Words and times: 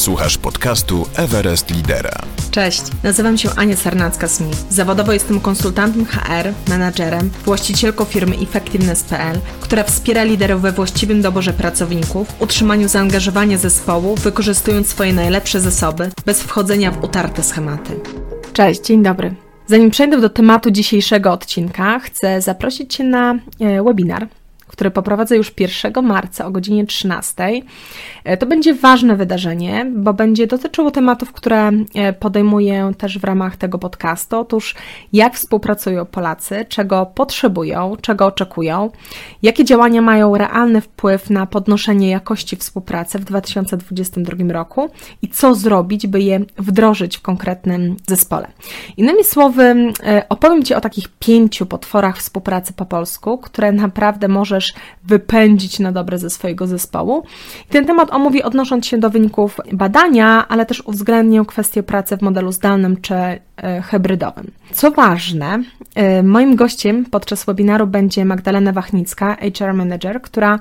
Słuchasz 0.00 0.38
podcastu 0.38 1.06
Everest 1.16 1.70
Lidera. 1.70 2.22
Cześć, 2.50 2.82
nazywam 3.02 3.38
się 3.38 3.50
Ania 3.56 3.74
Sarnacka-Smith. 3.74 4.56
Zawodowo 4.70 5.12
jestem 5.12 5.40
konsultantem 5.40 6.06
HR, 6.06 6.52
menadżerem, 6.68 7.30
właścicielką 7.44 8.04
firmy 8.04 8.36
Effectiveness.pl, 8.36 9.38
która 9.60 9.84
wspiera 9.84 10.24
liderów 10.24 10.62
we 10.62 10.72
właściwym 10.72 11.22
doborze 11.22 11.52
pracowników, 11.52 12.28
utrzymaniu 12.38 12.88
zaangażowania 12.88 13.58
zespołu, 13.58 14.14
wykorzystując 14.14 14.88
swoje 14.88 15.12
najlepsze 15.12 15.60
zasoby, 15.60 16.10
bez 16.26 16.42
wchodzenia 16.42 16.90
w 16.90 17.04
utarte 17.04 17.42
schematy. 17.42 18.00
Cześć, 18.52 18.80
dzień 18.80 19.02
dobry. 19.02 19.34
Zanim 19.66 19.90
przejdę 19.90 20.20
do 20.20 20.30
tematu 20.30 20.70
dzisiejszego 20.70 21.32
odcinka, 21.32 21.98
chcę 21.98 22.40
zaprosić 22.40 22.94
Cię 22.94 23.04
na 23.04 23.34
e, 23.60 23.82
webinar, 23.82 24.28
który 24.80 24.90
poprowadzę 24.90 25.36
już 25.36 25.52
1 25.58 26.04
marca 26.04 26.46
o 26.46 26.50
godzinie 26.50 26.86
13. 26.86 27.44
E, 28.24 28.36
to 28.36 28.46
będzie 28.46 28.74
ważne 28.74 29.16
wydarzenie, 29.16 29.86
bo 29.96 30.14
będzie 30.14 30.46
dotyczyło 30.46 30.90
tematów, 30.90 31.32
które 31.32 31.70
e, 31.94 32.12
podejmuję 32.12 32.92
też 32.98 33.18
w 33.18 33.24
ramach 33.24 33.56
tego 33.56 33.78
podcastu. 33.78 34.38
Otóż 34.38 34.74
jak 35.12 35.34
współpracują 35.34 36.06
Polacy, 36.06 36.64
czego 36.68 37.06
potrzebują, 37.06 37.96
czego 38.00 38.26
oczekują, 38.26 38.90
jakie 39.42 39.64
działania 39.64 40.02
mają 40.02 40.36
realny 40.36 40.80
wpływ 40.80 41.30
na 41.30 41.46
podnoszenie 41.46 42.10
jakości 42.10 42.56
współpracy 42.56 43.18
w 43.18 43.24
2022 43.24 44.52
roku 44.52 44.90
i 45.22 45.28
co 45.28 45.54
zrobić, 45.54 46.06
by 46.06 46.20
je 46.20 46.40
wdrożyć 46.58 47.18
w 47.18 47.22
konkretnym 47.22 47.96
zespole. 48.06 48.46
Innymi 48.96 49.24
słowy, 49.24 49.92
e, 50.06 50.28
opowiem 50.28 50.62
Ci 50.62 50.74
o 50.74 50.80
takich 50.80 51.08
pięciu 51.08 51.66
potworach 51.66 52.18
współpracy 52.18 52.72
po 52.72 52.86
polsku, 52.86 53.38
które 53.38 53.72
naprawdę 53.72 54.28
możesz 54.28 54.69
wypędzić 55.04 55.78
na 55.78 55.92
dobre 55.92 56.18
ze 56.18 56.30
swojego 56.30 56.66
zespołu. 56.66 57.22
I 57.68 57.72
ten 57.72 57.86
temat 57.86 58.12
omówi 58.12 58.42
odnosząc 58.42 58.86
się 58.86 58.98
do 58.98 59.10
wyników 59.10 59.60
badania, 59.72 60.48
ale 60.48 60.66
też 60.66 60.80
uwzględnię 60.86 61.42
kwestię 61.46 61.82
pracy 61.82 62.16
w 62.16 62.22
modelu 62.22 62.52
zdalnym 62.52 63.00
czy 63.00 63.14
e, 63.14 63.38
hybrydowym. 63.82 64.50
Co 64.72 64.90
ważne, 64.90 65.62
e, 65.94 66.22
moim 66.22 66.56
gościem 66.56 67.04
podczas 67.04 67.44
webinaru 67.44 67.86
będzie 67.86 68.24
Magdalena 68.24 68.72
Wachnicka, 68.72 69.36
HR 69.58 69.74
Manager, 69.74 70.22
która 70.22 70.58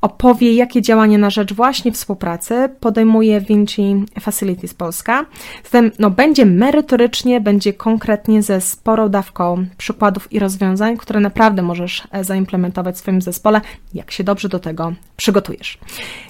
opowie, 0.00 0.54
jakie 0.54 0.82
działania 0.82 1.18
na 1.18 1.30
rzecz 1.30 1.52
właśnie 1.52 1.92
współpracy 1.92 2.68
podejmuje 2.80 3.40
Vinci 3.40 4.04
Facilities 4.20 4.74
Polska. 4.74 5.26
Zatem 5.64 5.90
no, 5.98 6.10
będzie 6.10 6.46
merytorycznie, 6.46 7.40
będzie 7.40 7.72
konkretnie 7.72 8.42
ze 8.42 8.60
sporą 8.60 9.08
dawką 9.08 9.66
przykładów 9.76 10.32
i 10.32 10.38
rozwiązań, 10.38 10.96
które 10.96 11.20
naprawdę 11.20 11.62
możesz 11.62 12.02
e, 12.10 12.24
zaimplementować 12.24 12.94
w 12.94 12.98
swoim 12.98 13.22
zespole, 13.22 13.60
jak 13.94 14.10
się 14.10 14.24
dobrze 14.24 14.48
do 14.48 14.58
tego 14.58 14.92
przygotujesz. 15.16 15.78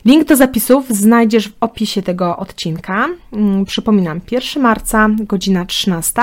Link 0.05 0.29
do 0.29 0.37
zapisów 0.37 0.89
znajdziesz 0.89 1.49
w 1.49 1.53
opisie 1.61 2.03
tego 2.03 2.37
odcinka. 2.37 3.07
Mm, 3.33 3.65
przypominam, 3.65 4.21
1 4.31 4.63
marca, 4.63 5.09
godzina 5.19 5.65
13. 5.65 6.23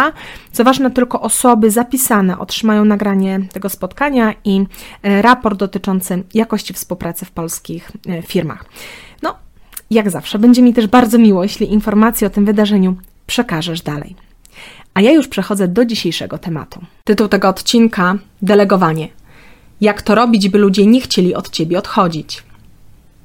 Co 0.52 0.64
ważne, 0.64 0.92
tylko 0.92 1.22
osoby 1.22 1.72
zapisane 1.72 2.40
otrzymają 2.40 2.86
nagranie 2.86 3.40
tego 3.54 3.70
spotkania 3.70 4.34
i 4.46 4.66
e, 5.04 5.22
raport 5.22 5.60
dotyczący 5.60 6.24
jakości 6.34 6.74
współpracy 6.74 7.26
w 7.26 7.32
polskich 7.38 7.92
e, 8.10 8.22
firmach. 8.22 8.66
No, 9.22 9.36
jak 9.92 10.10
zawsze, 10.10 10.40
będzie 10.40 10.62
mi 10.62 10.74
też 10.74 10.88
bardzo 10.88 11.18
miło, 11.18 11.44
jeśli 11.44 11.74
informacje 11.74 12.28
o 12.28 12.30
tym 12.30 12.46
wydarzeniu 12.46 12.96
przekażesz 13.28 13.82
dalej. 13.82 14.16
A 14.94 15.02
ja 15.02 15.12
już 15.12 15.28
przechodzę 15.28 15.68
do 15.68 15.86
dzisiejszego 15.86 16.38
tematu. 16.38 16.80
Tytuł 17.04 17.28
tego 17.28 17.50
odcinka: 17.50 18.16
Delegowanie. 18.42 19.08
Jak 19.82 20.02
to 20.02 20.16
robić, 20.16 20.50
by 20.50 20.58
ludzie 20.58 20.86
nie 20.86 21.02
chcieli 21.02 21.36
od 21.36 21.50
ciebie 21.50 21.78
odchodzić? 21.78 22.44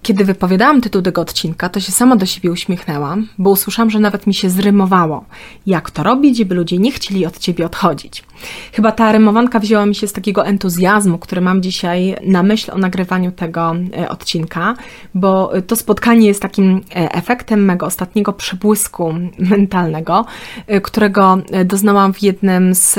Kiedy 0.02 0.24
wypowiadałam 0.24 0.80
tytuł 0.80 1.02
tego 1.02 1.20
odcinka, 1.20 1.68
to 1.68 1.80
się 1.80 1.92
sama 1.92 2.16
do 2.16 2.26
siebie 2.26 2.50
uśmiechnęłam, 2.50 3.28
bo 3.38 3.50
usłyszałam, 3.50 3.90
że 3.90 3.98
nawet 3.98 4.26
mi 4.26 4.34
się 4.34 4.50
zrymowało. 4.50 5.24
Jak 5.66 5.90
to 5.90 6.02
robić, 6.02 6.44
by 6.44 6.54
ludzie 6.54 6.78
nie 6.78 6.92
chcieli 6.92 7.26
od 7.26 7.38
ciebie 7.38 7.66
odchodzić? 7.66 8.24
Chyba 8.72 8.92
ta 8.92 9.12
rymowanka 9.12 9.58
wzięła 9.58 9.86
mi 9.86 9.94
się 9.94 10.06
z 10.06 10.12
takiego 10.12 10.46
entuzjazmu, 10.46 11.18
który 11.18 11.40
mam 11.40 11.62
dzisiaj 11.62 12.16
na 12.26 12.42
myśl 12.42 12.70
o 12.72 12.78
nagrywaniu 12.78 13.32
tego 13.32 13.74
e, 13.96 14.08
odcinka, 14.08 14.74
bo 15.14 15.52
to 15.66 15.76
spotkanie 15.76 16.26
jest 16.26 16.42
takim 16.42 16.80
e, 16.90 17.12
efektem 17.14 17.64
mego 17.64 17.86
ostatniego 17.86 18.32
przebłysku 18.32 19.14
mentalnego, 19.38 20.24
e, 20.66 20.80
którego 20.80 21.38
doznałam 21.64 22.14
w 22.14 22.22
jednym 22.22 22.74
z 22.74 22.98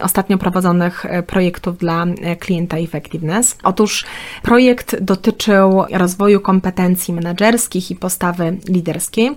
ostatnio 0.00 0.38
prowadzonych 0.38 1.06
projektów 1.26 1.78
dla 1.78 2.06
klienta 2.38 2.76
Effectiveness. 2.76 3.58
Otóż 3.62 4.04
projekt 4.42 5.00
dotyczył 5.00 5.84
rozwoju 5.92 6.40
kompetencji 6.44 7.14
menedżerskich 7.14 7.90
i 7.90 7.96
postawy 7.96 8.56
liderskiej, 8.68 9.30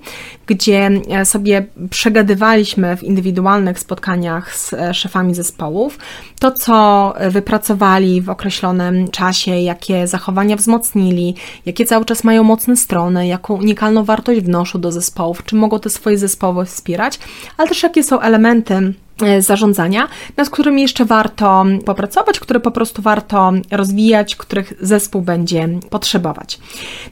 gdzie 0.48 0.90
sobie 1.24 1.66
przegadywaliśmy 1.90 2.98
w 2.98 3.04
indywidualnych 3.04 3.80
spotkaniach 3.80 4.56
z 4.56 4.76
szefami 4.94 5.36
zespołu, 5.36 5.48
zespołów, 5.58 5.98
to 6.40 6.52
co 6.52 7.14
wypracowali 7.30 8.22
w 8.22 8.30
określonym 8.30 9.08
czasie, 9.08 9.52
jakie 9.52 10.08
zachowania 10.08 10.56
wzmocnili, 10.56 11.36
jakie 11.66 11.86
cały 11.86 12.06
czas 12.06 12.24
mają 12.24 12.44
mocne 12.44 12.78
strony, 12.78 13.28
jaką 13.28 13.54
unikalną 13.54 14.04
wartość 14.04 14.42
wnoszą 14.42 14.82
do 14.82 14.92
zespołów, 14.92 15.44
czy 15.46 15.56
mogą 15.56 15.80
te 15.80 15.90
swoje 15.90 16.18
zespoły 16.18 16.66
wspierać, 16.66 17.20
ale 17.58 17.70
też 17.70 17.84
jakie 17.84 18.04
są 18.04 18.20
elementy 18.20 18.94
E, 19.07 19.07
zarządzania, 19.40 20.08
nad 20.38 20.50
którymi 20.50 20.82
jeszcze 20.82 21.06
warto 21.06 21.66
popracować, 21.86 22.40
które 22.40 22.60
po 22.60 22.72
prostu 22.72 23.02
warto 23.02 23.52
rozwijać, 23.72 24.36
których 24.36 24.74
zespół 24.82 25.22
będzie 25.22 25.70
potrzebować. 25.90 26.60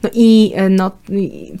No 0.02 0.10
i 0.12 0.52
e, 0.54 0.68
no, 0.68 0.90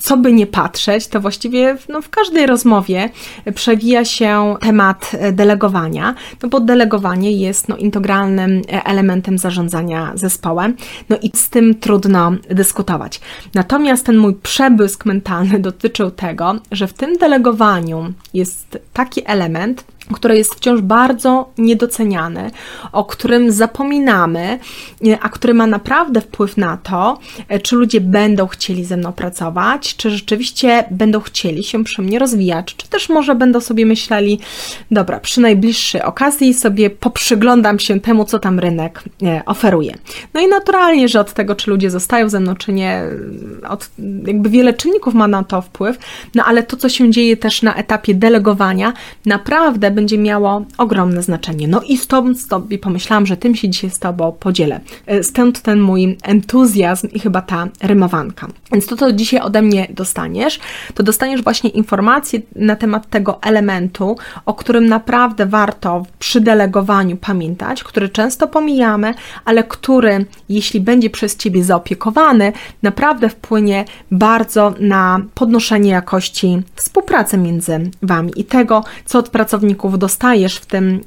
co 0.00 0.16
by 0.16 0.32
nie 0.32 0.46
patrzeć, 0.46 1.08
to 1.08 1.20
właściwie 1.20 1.76
no, 1.88 2.02
w 2.02 2.08
każdej 2.08 2.46
rozmowie 2.46 3.10
przewija 3.54 4.04
się 4.04 4.56
temat 4.60 5.12
delegowania, 5.32 6.14
no 6.42 6.48
bo 6.48 6.60
delegowanie 6.60 7.32
jest 7.32 7.68
no, 7.68 7.76
integralnym 7.76 8.62
elementem 8.68 9.38
zarządzania 9.38 10.12
zespołem, 10.14 10.76
no 11.08 11.16
i 11.22 11.30
z 11.34 11.50
tym 11.50 11.74
trudno 11.74 12.32
dyskutować. 12.50 13.20
Natomiast 13.54 14.06
ten 14.06 14.16
mój 14.16 14.34
przebłysk 14.34 15.04
mentalny 15.04 15.58
dotyczył 15.58 16.10
tego, 16.10 16.54
że 16.72 16.86
w 16.86 16.92
tym 16.92 17.16
delegowaniu 17.16 18.12
jest 18.34 18.78
taki 18.92 19.22
element, 19.26 19.84
które 20.12 20.36
jest 20.36 20.54
wciąż 20.54 20.80
bardzo 20.80 21.50
niedoceniany, 21.58 22.50
o 22.92 23.04
którym 23.04 23.52
zapominamy, 23.52 24.58
e, 25.06 25.18
a 25.20 25.28
który 25.28 25.54
ma 25.54 25.66
naprawdę 25.66 26.20
wpływ 26.20 26.56
na 26.56 26.76
to, 26.76 27.18
e, 27.48 27.60
czy 27.60 27.76
ludzie 27.76 28.00
będą 28.00 28.46
chcieli 28.46 28.84
ze 28.84 28.96
mną 28.96 29.12
pracować, 29.12 29.96
czy 29.96 30.10
rzeczywiście 30.10 30.84
będą 30.90 31.20
chcieli 31.20 31.64
się 31.64 31.84
przy 31.84 32.02
mnie 32.02 32.18
rozwijać, 32.18 32.76
czy 32.76 32.88
też 32.88 33.08
może 33.08 33.34
będą 33.34 33.60
sobie 33.60 33.86
myśleli, 33.86 34.40
dobra, 34.90 35.20
przy 35.20 35.40
najbliższej 35.40 36.02
okazji 36.02 36.54
sobie 36.54 36.90
poprzyglądam 36.90 37.78
się 37.78 38.00
temu, 38.00 38.24
co 38.24 38.38
tam 38.38 38.58
rynek 38.58 39.02
e, 39.22 39.42
oferuje. 39.46 39.94
No 40.34 40.40
i 40.40 40.48
naturalnie, 40.48 41.08
że 41.08 41.20
od 41.20 41.32
tego, 41.32 41.54
czy 41.54 41.70
ludzie 41.70 41.90
zostają 41.90 42.28
ze 42.28 42.40
mną, 42.40 42.54
czy 42.56 42.72
nie, 42.72 43.02
od, 43.68 43.90
jakby 44.26 44.50
wiele 44.50 44.74
czynników 44.74 45.14
ma 45.14 45.28
na 45.28 45.44
to 45.44 45.62
wpływ, 45.62 45.98
no 46.34 46.44
ale 46.44 46.62
to, 46.62 46.76
co 46.76 46.88
się 46.88 47.10
dzieje 47.10 47.36
też 47.36 47.62
na 47.62 47.74
etapie 47.74 48.14
delegowania, 48.14 48.92
naprawdę 49.26 49.95
będzie 49.96 50.18
miało 50.18 50.64
ogromne 50.78 51.22
znaczenie. 51.22 51.68
No 51.68 51.80
i 51.82 51.96
stąd, 51.96 52.40
stąd 52.40 52.72
i 52.72 52.78
pomyślałam, 52.78 53.26
że 53.26 53.36
tym 53.36 53.54
się 53.54 53.68
dzisiaj 53.68 53.90
z 53.90 53.98
Tobą 53.98 54.32
podzielę. 54.32 54.80
E, 55.06 55.22
stąd 55.22 55.62
ten 55.62 55.80
mój 55.80 56.18
entuzjazm 56.22 57.08
i 57.08 57.20
chyba 57.20 57.42
ta 57.42 57.68
rymowanka. 57.82 58.48
Więc 58.72 58.86
to, 58.86 58.96
co 58.96 59.12
dzisiaj 59.12 59.40
ode 59.40 59.62
mnie 59.62 59.86
dostaniesz, 59.90 60.60
to 60.94 61.02
dostaniesz 61.02 61.42
właśnie 61.42 61.70
informacje 61.70 62.40
na 62.56 62.76
temat 62.76 63.10
tego 63.10 63.42
elementu, 63.42 64.16
o 64.46 64.54
którym 64.54 64.86
naprawdę 64.86 65.46
warto 65.46 66.06
przy 66.18 66.40
delegowaniu 66.40 67.16
pamiętać, 67.16 67.84
który 67.84 68.08
często 68.08 68.48
pomijamy, 68.48 69.14
ale 69.44 69.64
który, 69.64 70.24
jeśli 70.48 70.80
będzie 70.80 71.10
przez 71.10 71.36
Ciebie 71.36 71.64
zaopiekowany, 71.64 72.52
naprawdę 72.82 73.28
wpłynie 73.28 73.84
bardzo 74.10 74.74
na 74.80 75.20
podnoszenie 75.34 75.90
jakości 75.90 76.62
współpracy 76.74 77.38
między 77.38 77.90
Wami 78.02 78.32
i 78.36 78.44
tego, 78.44 78.84
co 79.04 79.18
od 79.18 79.28
pracowników 79.28 79.85
dostajesz 79.90 80.56
w 80.56 80.66
tym 80.66 81.00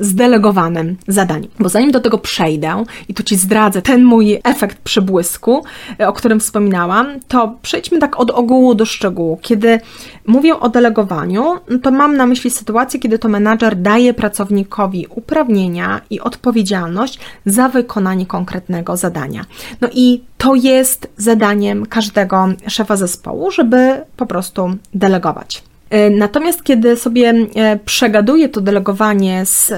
zdelegowanym 0.00 0.96
zadaniu. 1.08 1.48
Bo 1.58 1.68
zanim 1.68 1.90
do 1.90 2.00
tego 2.00 2.18
przejdę 2.18 2.84
i 3.08 3.14
tu 3.14 3.22
Ci 3.22 3.36
zdradzę 3.36 3.82
ten 3.82 4.04
mój 4.04 4.40
efekt 4.44 4.78
przybłysku, 4.78 5.64
e, 6.00 6.08
o 6.08 6.12
którym 6.12 6.40
wspominałam, 6.40 7.06
to 7.28 7.54
przejdźmy 7.62 7.98
tak 7.98 8.20
od 8.20 8.30
ogółu 8.30 8.74
do 8.74 8.84
szczegółu. 8.86 9.38
Kiedy 9.42 9.80
mówię 10.26 10.60
o 10.60 10.68
delegowaniu, 10.68 11.44
no 11.70 11.78
to 11.78 11.90
mam 11.90 12.16
na 12.16 12.26
myśli 12.26 12.50
sytuację, 12.50 13.00
kiedy 13.00 13.18
to 13.18 13.28
menadżer 13.28 13.76
daje 13.76 14.14
pracownikowi 14.14 15.06
uprawnienia 15.06 16.00
i 16.10 16.20
odpowiedzialność 16.20 17.18
za 17.46 17.68
wykonanie 17.68 18.26
konkretnego 18.26 18.96
zadania. 18.96 19.44
No 19.80 19.88
i 19.92 20.22
to 20.38 20.54
jest 20.54 21.12
zadaniem 21.16 21.86
każdego 21.86 22.48
szefa 22.66 22.96
zespołu, 22.96 23.50
żeby 23.50 24.04
po 24.16 24.26
prostu 24.26 24.70
delegować. 24.94 25.69
E, 25.90 26.10
natomiast 26.10 26.62
kiedy 26.62 26.96
sobie 26.96 27.34
e, 27.54 27.78
przegaduję 27.84 28.48
to 28.48 28.60
delegowanie 28.60 29.46
z 29.46 29.72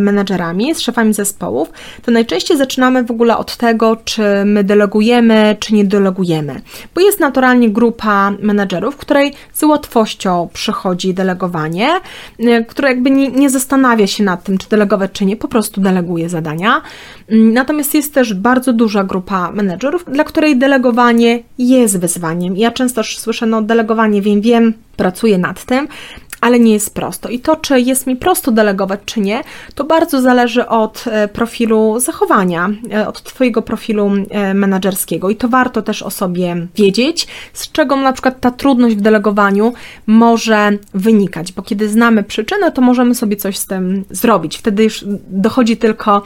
menedżerami, 0.00 0.74
z 0.74 0.80
szefami 0.80 1.14
zespołów, 1.14 1.70
to 2.02 2.10
najczęściej 2.10 2.56
zaczynamy 2.56 3.04
w 3.04 3.10
ogóle 3.10 3.36
od 3.36 3.56
tego, 3.56 3.96
czy 4.04 4.22
my 4.44 4.64
delegujemy, 4.64 5.56
czy 5.60 5.74
nie 5.74 5.84
delegujemy. 5.84 6.60
Bo 6.94 7.00
jest 7.00 7.20
naturalnie 7.20 7.70
grupa 7.70 8.32
menedżerów, 8.42 8.96
której 8.96 9.34
z 9.52 9.62
łatwością 9.62 10.48
przychodzi 10.52 11.14
delegowanie, 11.14 11.88
e, 12.38 12.64
która 12.64 12.88
jakby 12.88 13.10
nie, 13.10 13.28
nie 13.28 13.50
zastanawia 13.50 14.06
się 14.06 14.24
nad 14.24 14.44
tym, 14.44 14.58
czy 14.58 14.68
delegować, 14.68 15.10
czy 15.12 15.24
nie, 15.24 15.36
po 15.36 15.48
prostu 15.48 15.80
deleguje 15.80 16.28
zadania. 16.28 16.82
Mm, 17.30 17.52
natomiast 17.52 17.94
jest 17.94 18.14
też 18.14 18.34
bardzo 18.34 18.72
duża 18.72 19.04
grupa 19.04 19.52
menedżerów, 19.52 20.04
dla 20.04 20.24
której 20.24 20.58
delegowanie 20.58 21.42
jest 21.58 21.98
wyzwaniem. 21.98 22.56
Ja 22.56 22.70
często 22.70 23.02
słyszę, 23.04 23.46
no 23.46 23.62
delegowanie 23.62 24.22
wiem, 24.22 24.40
wiem, 24.40 24.74
pracuję 24.96 25.38
nad 25.38 25.64
tym, 25.64 25.88
ale 26.40 26.60
nie 26.60 26.72
jest 26.72 26.94
prosto. 26.94 27.28
I 27.28 27.38
to, 27.38 27.56
czy 27.56 27.80
jest 27.80 28.06
mi 28.06 28.16
prosto 28.16 28.52
delegować, 28.52 29.00
czy 29.04 29.20
nie, 29.20 29.40
to 29.74 29.84
bardzo 29.84 30.20
zależy 30.20 30.68
od 30.68 31.04
e, 31.06 31.28
profilu 31.28 32.00
zachowania, 32.00 32.70
e, 32.92 33.08
od 33.08 33.22
Twojego 33.22 33.62
profilu 33.62 34.10
e, 34.30 34.54
menedżerskiego. 34.54 35.30
I 35.30 35.36
to 35.36 35.48
warto 35.48 35.82
też 35.82 36.02
o 36.02 36.10
sobie 36.10 36.66
wiedzieć, 36.76 37.26
z 37.52 37.72
czego 37.72 37.96
na 37.96 38.12
przykład 38.12 38.40
ta 38.40 38.50
trudność 38.50 38.96
w 38.96 39.00
delegowaniu 39.00 39.72
może 40.06 40.70
wynikać, 40.94 41.52
bo 41.52 41.62
kiedy 41.62 41.88
znamy 41.88 42.22
przyczynę, 42.22 42.72
to 42.72 42.82
możemy 42.82 43.14
sobie 43.14 43.36
coś 43.36 43.56
z 43.56 43.66
tym 43.66 44.04
zrobić. 44.10 44.58
Wtedy 44.58 44.84
już 44.84 45.04
dochodzi 45.28 45.76
tylko 45.76 46.22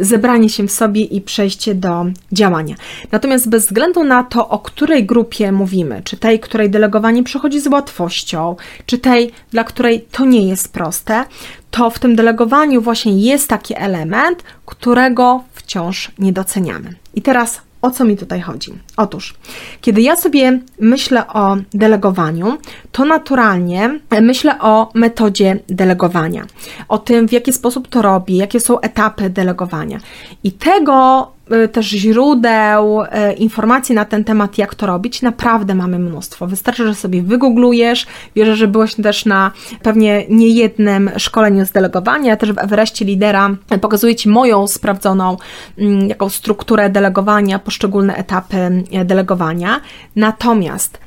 zebranie 0.00 0.48
się 0.48 0.66
w 0.68 0.72
sobie 0.72 1.02
i 1.02 1.20
przejście 1.20 1.74
do 1.74 2.06
działania. 2.32 2.74
Natomiast 3.12 3.48
bez 3.48 3.66
względu 3.66 4.04
na 4.04 4.24
to, 4.24 4.48
o 4.48 4.58
której 4.58 5.06
grupie 5.06 5.52
mówimy, 5.52 6.02
czy 6.04 6.16
tej, 6.16 6.40
której 6.40 6.70
delegowanie 6.70 7.22
przychodzi 7.22 7.60
z 7.60 7.66
łatwością, 7.66 8.56
czy 8.86 8.98
tej, 8.98 9.19
dla 9.50 9.64
której 9.64 10.06
to 10.12 10.24
nie 10.24 10.48
jest 10.48 10.72
proste, 10.72 11.24
to 11.70 11.90
w 11.90 11.98
tym 11.98 12.16
delegowaniu 12.16 12.80
właśnie 12.80 13.20
jest 13.20 13.48
taki 13.48 13.74
element, 13.76 14.42
którego 14.66 15.44
wciąż 15.52 16.10
nie 16.18 16.32
doceniamy. 16.32 16.94
I 17.14 17.22
teraz 17.22 17.60
o 17.82 17.90
co 17.90 18.04
mi 18.04 18.16
tutaj 18.16 18.40
chodzi? 18.40 18.72
Otóż, 18.96 19.34
kiedy 19.80 20.02
ja 20.02 20.16
sobie 20.16 20.60
myślę 20.80 21.26
o 21.28 21.56
delegowaniu, 21.74 22.58
to 22.92 23.04
naturalnie 23.04 24.00
myślę 24.22 24.60
o 24.60 24.90
metodzie 24.94 25.58
delegowania, 25.68 26.46
o 26.88 26.98
tym, 26.98 27.28
w 27.28 27.32
jaki 27.32 27.52
sposób 27.52 27.88
to 27.88 28.02
robi, 28.02 28.36
jakie 28.36 28.60
są 28.60 28.80
etapy 28.80 29.30
delegowania. 29.30 30.00
I 30.44 30.52
tego 30.52 31.28
też 31.72 31.86
źródeł, 31.86 33.02
y, 33.02 33.32
informacji 33.32 33.94
na 33.94 34.04
ten 34.04 34.24
temat, 34.24 34.58
jak 34.58 34.74
to 34.74 34.86
robić, 34.86 35.22
naprawdę 35.22 35.74
mamy 35.74 35.98
mnóstwo. 35.98 36.46
Wystarczy, 36.46 36.86
że 36.86 36.94
sobie 36.94 37.22
wygooglujesz. 37.22 38.06
Wierzę, 38.36 38.56
że 38.56 38.68
byłeś 38.68 38.94
też 38.94 39.26
na 39.26 39.50
pewnie 39.82 40.24
niejednym 40.28 41.10
szkoleniu 41.16 41.66
z 41.66 41.70
delegowania. 41.70 42.36
Też 42.36 42.52
w 42.52 42.58
Everestie 42.58 43.04
Lidera 43.04 43.50
pokazuję 43.80 44.14
Ci 44.14 44.28
moją 44.28 44.66
sprawdzoną 44.66 45.36
mm, 45.78 46.08
jaką 46.08 46.28
strukturę 46.28 46.90
delegowania, 46.90 47.58
poszczególne 47.58 48.16
etapy 48.16 48.56
y, 49.00 49.04
delegowania. 49.04 49.80
Natomiast 50.16 50.98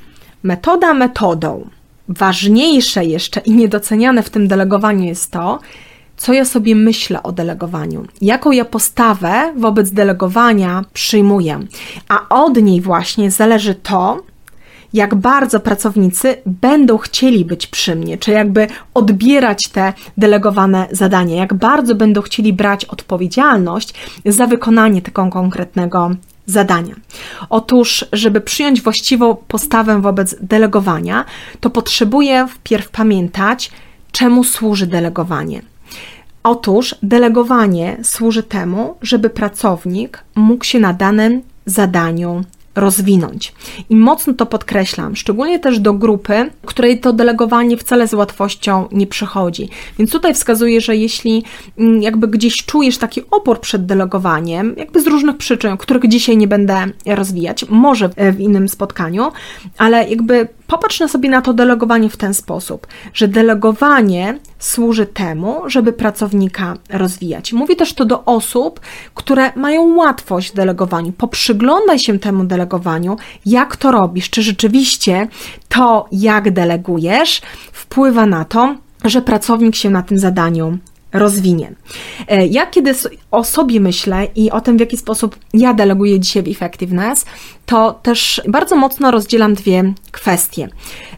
metoda 0.43 0.93
metodą, 0.93 1.69
ważniejsze 2.09 3.05
jeszcze 3.05 3.39
i 3.39 3.51
niedoceniane 3.51 4.23
w 4.23 4.29
tym 4.29 4.47
delegowaniu 4.47 5.03
jest 5.03 5.31
to, 5.31 5.59
co 6.17 6.33
ja 6.33 6.45
sobie 6.45 6.75
myślę 6.75 7.23
o 7.23 7.31
delegowaniu, 7.31 8.05
jaką 8.21 8.51
ja 8.51 8.65
postawę 8.65 9.53
wobec 9.57 9.91
delegowania 9.91 10.83
przyjmuję, 10.93 11.59
a 12.07 12.29
od 12.29 12.57
niej 12.57 12.81
właśnie 12.81 13.31
zależy 13.31 13.75
to, 13.75 14.23
jak 14.93 15.15
bardzo 15.15 15.59
pracownicy 15.59 16.35
będą 16.45 16.97
chcieli 16.97 17.45
być 17.45 17.67
przy 17.67 17.95
mnie, 17.95 18.17
czy 18.17 18.31
jakby 18.31 18.67
odbierać 18.93 19.67
te 19.67 19.93
delegowane 20.17 20.87
zadania, 20.91 21.35
jak 21.35 21.53
bardzo 21.53 21.95
będą 21.95 22.21
chcieli 22.21 22.53
brać 22.53 22.85
odpowiedzialność 22.85 23.93
za 24.25 24.47
wykonanie 24.47 25.01
tego 25.01 25.29
konkretnego 25.29 26.11
zadania. 26.45 26.95
Otóż, 27.49 28.05
żeby 28.13 28.41
przyjąć 28.41 28.81
właściwą 28.81 29.35
postawę 29.47 30.01
wobec 30.01 30.35
delegowania, 30.41 31.25
to 31.59 31.69
potrzebuję 31.69 32.47
wpierw 32.47 32.89
pamiętać, 32.89 33.71
czemu 34.11 34.43
służy 34.43 34.87
delegowanie. 34.87 35.61
Otóż 36.43 36.95
delegowanie 37.03 37.97
służy 38.03 38.43
temu, 38.43 38.95
żeby 39.01 39.29
pracownik 39.29 40.23
mógł 40.35 40.65
się 40.65 40.79
na 40.79 40.93
danym 40.93 41.41
zadaniu 41.65 42.43
rozwinąć. 42.75 43.53
I 43.89 43.95
mocno 43.95 44.33
to 44.33 44.45
podkreślam, 44.45 45.15
szczególnie 45.15 45.59
też 45.59 45.79
do 45.79 45.93
grupy, 45.93 46.49
której 46.65 46.99
to 46.99 47.13
delegowanie 47.13 47.77
wcale 47.77 48.07
z 48.07 48.13
łatwością 48.13 48.87
nie 48.91 49.07
przychodzi. 49.07 49.69
Więc 49.99 50.11
tutaj 50.11 50.33
wskazuję, 50.33 50.81
że 50.81 50.95
jeśli 50.95 51.43
mm, 51.77 52.01
jakby 52.01 52.27
gdzieś 52.27 52.65
czujesz 52.65 52.97
taki 52.97 53.21
opór 53.31 53.59
przed 53.59 53.85
delegowaniem, 53.85 54.75
jakby 54.77 55.01
z 55.01 55.07
różnych 55.07 55.37
przyczyn, 55.37 55.77
których 55.77 56.07
dzisiaj 56.07 56.37
nie 56.37 56.47
będę 56.47 56.85
rozwijać, 57.05 57.65
może 57.69 58.09
w 58.09 58.39
innym 58.39 58.69
spotkaniu, 58.69 59.31
ale 59.77 60.09
jakby 60.09 60.47
popatrz 60.67 60.99
na 60.99 61.07
sobie 61.07 61.29
na 61.29 61.41
to 61.41 61.53
delegowanie 61.53 62.09
w 62.09 62.17
ten 62.17 62.33
sposób, 62.33 62.87
że 63.13 63.27
delegowanie 63.27 64.39
służy 64.63 65.05
temu, 65.05 65.61
żeby 65.67 65.93
pracownika 65.93 66.73
rozwijać. 66.89 67.53
Mówię 67.53 67.75
też 67.75 67.93
to 67.93 68.05
do 68.05 68.25
osób, 68.25 68.79
które 69.13 69.51
mają 69.55 69.95
łatwość 69.95 70.51
w 70.51 70.55
delegowaniu. 70.55 71.11
Poprzyglądaj 71.11 71.99
się 71.99 72.19
temu 72.19 72.43
delegowaniu, 72.43 73.17
jak 73.45 73.77
to 73.77 73.91
robisz, 73.91 74.29
czy 74.29 74.41
rzeczywiście 74.41 75.27
to, 75.69 76.07
jak 76.11 76.51
delegujesz, 76.51 77.41
wpływa 77.71 78.25
na 78.25 78.45
to, 78.45 78.75
że 79.05 79.21
pracownik 79.21 79.75
się 79.75 79.89
na 79.89 80.03
tym 80.03 80.17
zadaniu 80.17 80.77
rozwinie. 81.13 81.71
E, 82.27 82.47
ja 82.47 82.65
kiedy 82.65 82.93
o 83.31 83.43
sobie 83.43 83.79
myślę 83.79 84.27
i 84.35 84.51
o 84.51 84.61
tym, 84.61 84.77
w 84.77 84.79
jaki 84.79 84.97
sposób 84.97 85.35
ja 85.53 85.73
deleguję 85.73 86.19
dzisiaj 86.19 86.43
w 86.43 86.47
Effectiveness, 86.47 87.25
to 87.65 87.99
też 88.03 88.41
bardzo 88.47 88.75
mocno 88.75 89.11
rozdzielam 89.11 89.53
dwie 89.53 89.93
kwestie. 90.11 90.67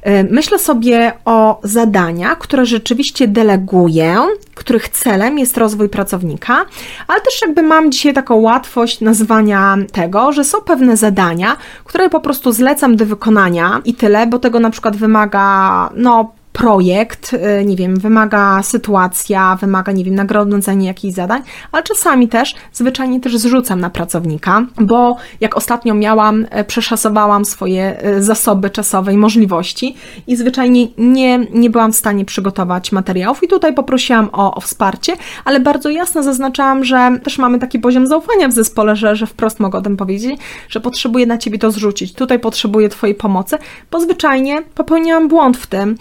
E, 0.01 0.23
myślę 0.23 0.59
sobie 0.59 1.13
o 1.25 1.59
zadaniach, 1.63 2.37
które 2.37 2.65
rzeczywiście 2.65 3.27
deleguję, 3.27 4.17
których 4.55 4.89
celem 4.89 5.39
jest 5.39 5.57
rozwój 5.57 5.89
pracownika, 5.89 6.65
ale 7.07 7.21
też 7.21 7.41
jakby 7.41 7.61
mam 7.61 7.91
dzisiaj 7.91 8.13
taką 8.13 8.35
łatwość 8.35 9.01
nazwania 9.01 9.77
tego, 9.91 10.31
że 10.31 10.43
są 10.43 10.61
pewne 10.61 10.97
zadania, 10.97 11.57
które 11.83 12.09
po 12.09 12.19
prostu 12.19 12.51
zlecam 12.51 12.95
do 12.95 13.05
wykonania 13.05 13.81
i 13.85 13.93
tyle, 13.93 14.27
bo 14.27 14.39
tego 14.39 14.59
na 14.59 14.69
przykład 14.69 14.97
wymaga 14.97 15.89
no 15.95 16.33
projekt, 16.55 17.33
y, 17.33 17.65
nie 17.65 17.75
wiem, 17.75 17.99
wymaga 17.99 18.63
sytuacja, 18.63 19.57
wymaga, 19.61 19.91
nie 19.91 20.03
wiem, 20.03 20.15
nagrodzenia 20.15 20.87
jakichś 20.87 21.15
zadań, 21.15 21.41
ale 21.71 21.83
czasami 21.83 22.27
też, 22.27 22.55
zwyczajnie 22.73 23.19
też 23.19 23.37
zrzucam 23.37 23.81
na 23.81 23.89
pracownika, 23.89 24.65
bo 24.81 25.17
jak 25.41 25.57
ostatnio 25.57 25.93
miałam, 25.93 26.45
e, 26.49 26.63
przeszasowałam 26.63 27.45
swoje 27.45 27.99
e, 27.99 28.21
zasoby 28.21 28.69
czasowe 28.69 29.13
i 29.13 29.17
możliwości 29.17 29.95
i 30.27 30.35
zwyczajnie 30.35 30.87
nie, 30.97 31.39
nie 31.39 31.69
byłam 31.69 31.93
w 31.93 31.95
stanie 31.95 32.25
przygotować 32.25 32.91
materiałów 32.91 33.43
i 33.43 33.47
tutaj 33.47 33.73
poprosiłam 33.73 34.29
o, 34.31 34.55
o 34.55 34.61
wsparcie, 34.61 35.13
ale 35.45 35.59
bardzo 35.59 35.89
jasno 35.89 36.23
zaznaczałam, 36.23 36.83
że 36.83 37.19
też 37.23 37.37
mamy 37.37 37.59
taki 37.59 37.79
poziom 37.79 38.07
zaufania 38.07 38.47
w 38.47 38.51
zespole, 38.51 38.95
że, 38.95 39.15
że 39.15 39.25
wprost 39.25 39.59
mogę 39.59 39.79
o 39.79 39.81
tym 39.81 39.97
powiedzieć, 39.97 40.39
że 40.69 40.79
potrzebuję 40.79 41.25
na 41.25 41.37
Ciebie 41.37 41.59
to 41.59 41.71
zrzucić, 41.71 42.13
tutaj 42.13 42.39
potrzebuję 42.39 42.89
Twojej 42.89 43.15
pomocy, 43.15 43.57
bo 43.91 43.99
zwyczajnie 43.99 44.61
popełniłam 44.75 45.27
błąd 45.27 45.57
w 45.57 45.67
tym, 45.67 45.97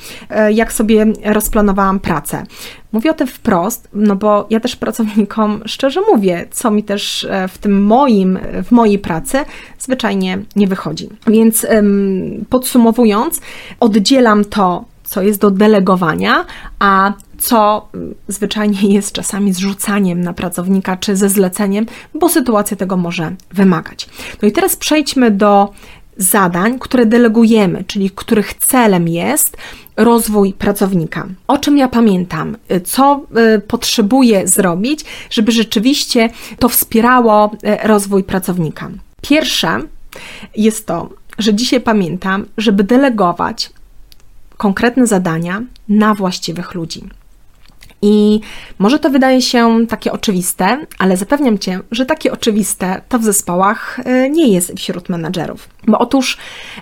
jak 0.52 0.72
sobie 0.72 1.06
rozplanowałam 1.24 2.00
pracę. 2.00 2.46
Mówię 2.92 3.10
o 3.10 3.14
tym 3.14 3.26
wprost, 3.26 3.88
no 3.94 4.16
bo 4.16 4.46
ja 4.50 4.60
też 4.60 4.76
pracownikom 4.76 5.62
szczerze 5.66 6.00
mówię, 6.12 6.46
co 6.50 6.70
mi 6.70 6.82
też 6.82 7.24
e, 7.24 7.48
w 7.48 7.58
tym 7.58 7.82
moim, 7.82 8.38
w 8.64 8.70
mojej 8.70 8.98
pracy 8.98 9.38
zwyczajnie 9.78 10.38
nie 10.56 10.66
wychodzi. 10.66 11.08
Więc 11.26 11.66
podsumowując, 12.48 13.40
oddzielam 13.80 14.44
to, 14.44 14.84
co 15.04 15.22
jest 15.22 15.40
do 15.40 15.50
delegowania, 15.50 16.44
a 16.78 17.12
co 17.38 17.88
zwyczajnie 18.28 18.94
jest 18.94 19.12
czasami 19.12 19.52
zrzucaniem 19.52 20.20
na 20.20 20.32
pracownika 20.32 20.96
czy 20.96 21.16
ze 21.16 21.28
zleceniem, 21.28 21.86
bo 22.14 22.28
sytuacja 22.28 22.76
tego 22.76 22.96
może 22.96 23.32
wymagać. 23.52 24.08
No 24.42 24.48
i 24.48 24.52
teraz 24.52 24.76
przejdźmy 24.76 25.30
do 25.30 25.72
zadań, 26.16 26.78
które 26.78 27.06
delegujemy, 27.06 27.84
czyli 27.86 28.10
których 28.10 28.54
celem 28.54 29.08
jest 29.08 29.56
rozwój 29.96 30.52
pracownika. 30.52 31.26
O 31.46 31.58
czym 31.58 31.78
ja 31.78 31.88
pamiętam? 31.88 32.56
Co 32.84 33.22
y, 33.56 33.60
potrzebuję 33.60 34.48
zrobić, 34.48 35.04
żeby 35.30 35.52
rzeczywiście 35.52 36.30
to 36.58 36.68
wspierało 36.68 37.50
y, 37.54 37.88
rozwój 37.88 38.24
pracownika? 38.24 38.90
Pierwsze 39.20 39.80
jest 40.56 40.86
to, 40.86 41.08
że 41.38 41.54
dzisiaj 41.54 41.80
pamiętam, 41.80 42.46
żeby 42.58 42.84
delegować 42.84 43.70
konkretne 44.56 45.06
zadania 45.06 45.62
na 45.88 46.14
właściwych 46.14 46.74
ludzi. 46.74 47.02
I 48.04 48.40
może 48.78 48.98
to 48.98 49.10
wydaje 49.10 49.42
się 49.42 49.86
takie 49.88 50.12
oczywiste, 50.12 50.86
ale 50.98 51.16
zapewniam 51.16 51.58
Cię, 51.58 51.80
że 51.90 52.06
takie 52.06 52.32
oczywiste 52.32 53.00
to 53.08 53.18
w 53.18 53.24
zespołach 53.24 53.98
y, 53.98 54.30
nie 54.30 54.48
jest 54.48 54.72
wśród 54.76 55.08
menadżerów. 55.08 55.68
Bo 55.86 55.98
otóż, 55.98 56.36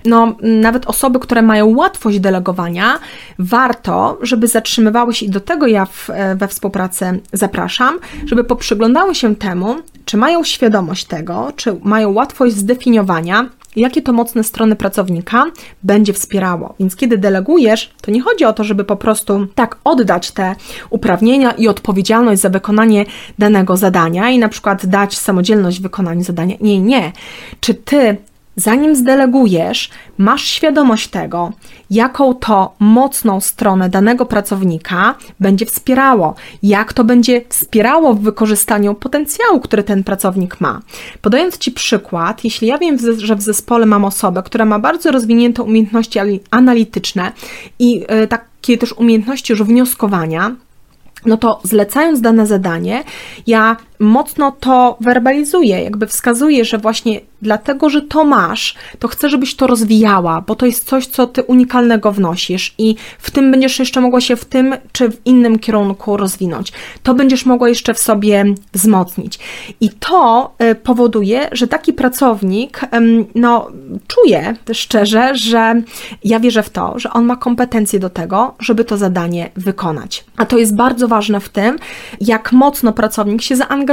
no, 0.04 0.36
nawet 0.42 0.86
osoby, 0.86 1.18
które 1.18 1.42
mają 1.42 1.76
łatwość 1.76 2.20
delegowania, 2.20 2.98
warto, 3.38 4.18
żeby 4.22 4.48
zatrzymywały 4.48 5.14
się, 5.14 5.26
i 5.26 5.30
do 5.30 5.40
tego 5.40 5.66
ja 5.66 5.86
w, 5.86 6.10
e, 6.10 6.36
we 6.36 6.48
współpracy 6.48 7.20
zapraszam, 7.32 7.98
żeby 8.26 8.44
poprzyglądały 8.44 9.14
się 9.14 9.36
temu, 9.36 9.76
czy 10.04 10.16
mają 10.16 10.44
świadomość 10.44 11.04
tego, 11.04 11.52
czy 11.56 11.76
mają 11.82 12.12
łatwość 12.12 12.56
zdefiniowania, 12.56 13.48
jakie 13.76 14.02
to 14.02 14.12
mocne 14.12 14.44
strony 14.44 14.76
pracownika 14.76 15.44
będzie 15.82 16.12
wspierało. 16.12 16.74
Więc 16.80 16.96
kiedy 16.96 17.18
delegujesz, 17.18 17.92
to 18.02 18.10
nie 18.10 18.22
chodzi 18.22 18.44
o 18.44 18.52
to, 18.52 18.64
żeby 18.64 18.84
po 18.84 18.96
prostu 18.96 19.46
tak 19.54 19.78
oddać 19.84 20.30
te 20.30 20.54
uprawnienia 20.90 21.50
i 21.50 21.68
odpowiedzialność 21.68 22.40
za 22.40 22.48
wykonanie 22.48 23.04
danego 23.38 23.76
zadania 23.76 24.30
i 24.30 24.38
na 24.38 24.48
przykład 24.48 24.86
dać 24.86 25.18
samodzielność 25.18 25.78
w 25.78 25.82
wykonaniu 25.82 26.22
zadania. 26.22 26.56
Nie, 26.60 26.80
nie. 26.80 27.12
Czy 27.60 27.74
ty 27.74 28.16
Zanim 28.56 28.96
zdelegujesz, 28.96 29.90
masz 30.18 30.44
świadomość 30.44 31.08
tego, 31.08 31.52
jaką 31.90 32.34
to 32.34 32.74
mocną 32.78 33.40
stronę 33.40 33.88
danego 33.88 34.26
pracownika 34.26 35.14
będzie 35.40 35.66
wspierało, 35.66 36.34
jak 36.62 36.92
to 36.92 37.04
będzie 37.04 37.42
wspierało 37.48 38.14
w 38.14 38.20
wykorzystaniu 38.20 38.94
potencjału, 38.94 39.60
który 39.60 39.82
ten 39.82 40.04
pracownik 40.04 40.60
ma. 40.60 40.80
Podając 41.22 41.58
Ci 41.58 41.72
przykład, 41.72 42.44
jeśli 42.44 42.68
ja 42.68 42.78
wiem, 42.78 42.98
że 43.18 43.36
w 43.36 43.42
zespole 43.42 43.86
mam 43.86 44.04
osobę, 44.04 44.42
która 44.42 44.64
ma 44.64 44.78
bardzo 44.78 45.10
rozwinięte 45.10 45.62
umiejętności 45.62 46.18
analityczne 46.50 47.32
i 47.78 48.04
e, 48.08 48.26
takie 48.26 48.78
też 48.78 48.92
umiejętności 48.92 49.52
już 49.52 49.62
wnioskowania, 49.62 50.56
no 51.26 51.36
to 51.36 51.60
zlecając 51.62 52.20
dane 52.20 52.46
zadanie, 52.46 53.04
ja 53.46 53.76
mocno 54.02 54.52
to 54.60 54.96
werbalizuję, 55.00 55.82
jakby 55.82 56.06
wskazuję, 56.06 56.64
że 56.64 56.78
właśnie 56.78 57.20
dlatego, 57.42 57.90
że 57.90 58.02
to 58.02 58.24
masz, 58.24 58.74
to 58.98 59.08
chcę, 59.08 59.28
żebyś 59.28 59.56
to 59.56 59.66
rozwijała, 59.66 60.40
bo 60.40 60.54
to 60.54 60.66
jest 60.66 60.84
coś, 60.84 61.06
co 61.06 61.26
ty 61.26 61.42
unikalnego 61.42 62.12
wnosisz 62.12 62.74
i 62.78 62.96
w 63.18 63.30
tym 63.30 63.50
będziesz 63.50 63.78
jeszcze 63.78 64.00
mogła 64.00 64.20
się 64.20 64.36
w 64.36 64.44
tym 64.44 64.74
czy 64.92 65.10
w 65.10 65.26
innym 65.26 65.58
kierunku 65.58 66.16
rozwinąć. 66.16 66.72
To 67.02 67.14
będziesz 67.14 67.46
mogła 67.46 67.68
jeszcze 67.68 67.94
w 67.94 67.98
sobie 67.98 68.44
wzmocnić. 68.72 69.38
I 69.80 69.90
to 69.90 70.52
e, 70.58 70.74
powoduje, 70.74 71.48
że 71.52 71.68
taki 71.68 71.92
pracownik, 71.92 72.80
no, 73.34 73.70
czuje 74.06 74.56
szczerze, 74.72 75.34
że 75.34 75.82
ja 76.24 76.40
wierzę 76.40 76.62
w 76.62 76.70
to, 76.70 76.98
że 76.98 77.10
on 77.10 77.24
ma 77.24 77.36
kompetencje 77.36 77.98
do 77.98 78.10
tego, 78.10 78.54
żeby 78.60 78.84
to 78.84 78.96
zadanie 78.96 79.50
wykonać. 79.56 80.24
A 80.36 80.46
to 80.46 80.58
jest 80.58 80.76
bardzo 80.76 81.08
ważne 81.08 81.40
w 81.40 81.48
tym, 81.48 81.78
jak 82.20 82.52
mocno 82.52 82.92
pracownik 82.92 83.42
się 83.42 83.56
zaangażuje 83.56 83.91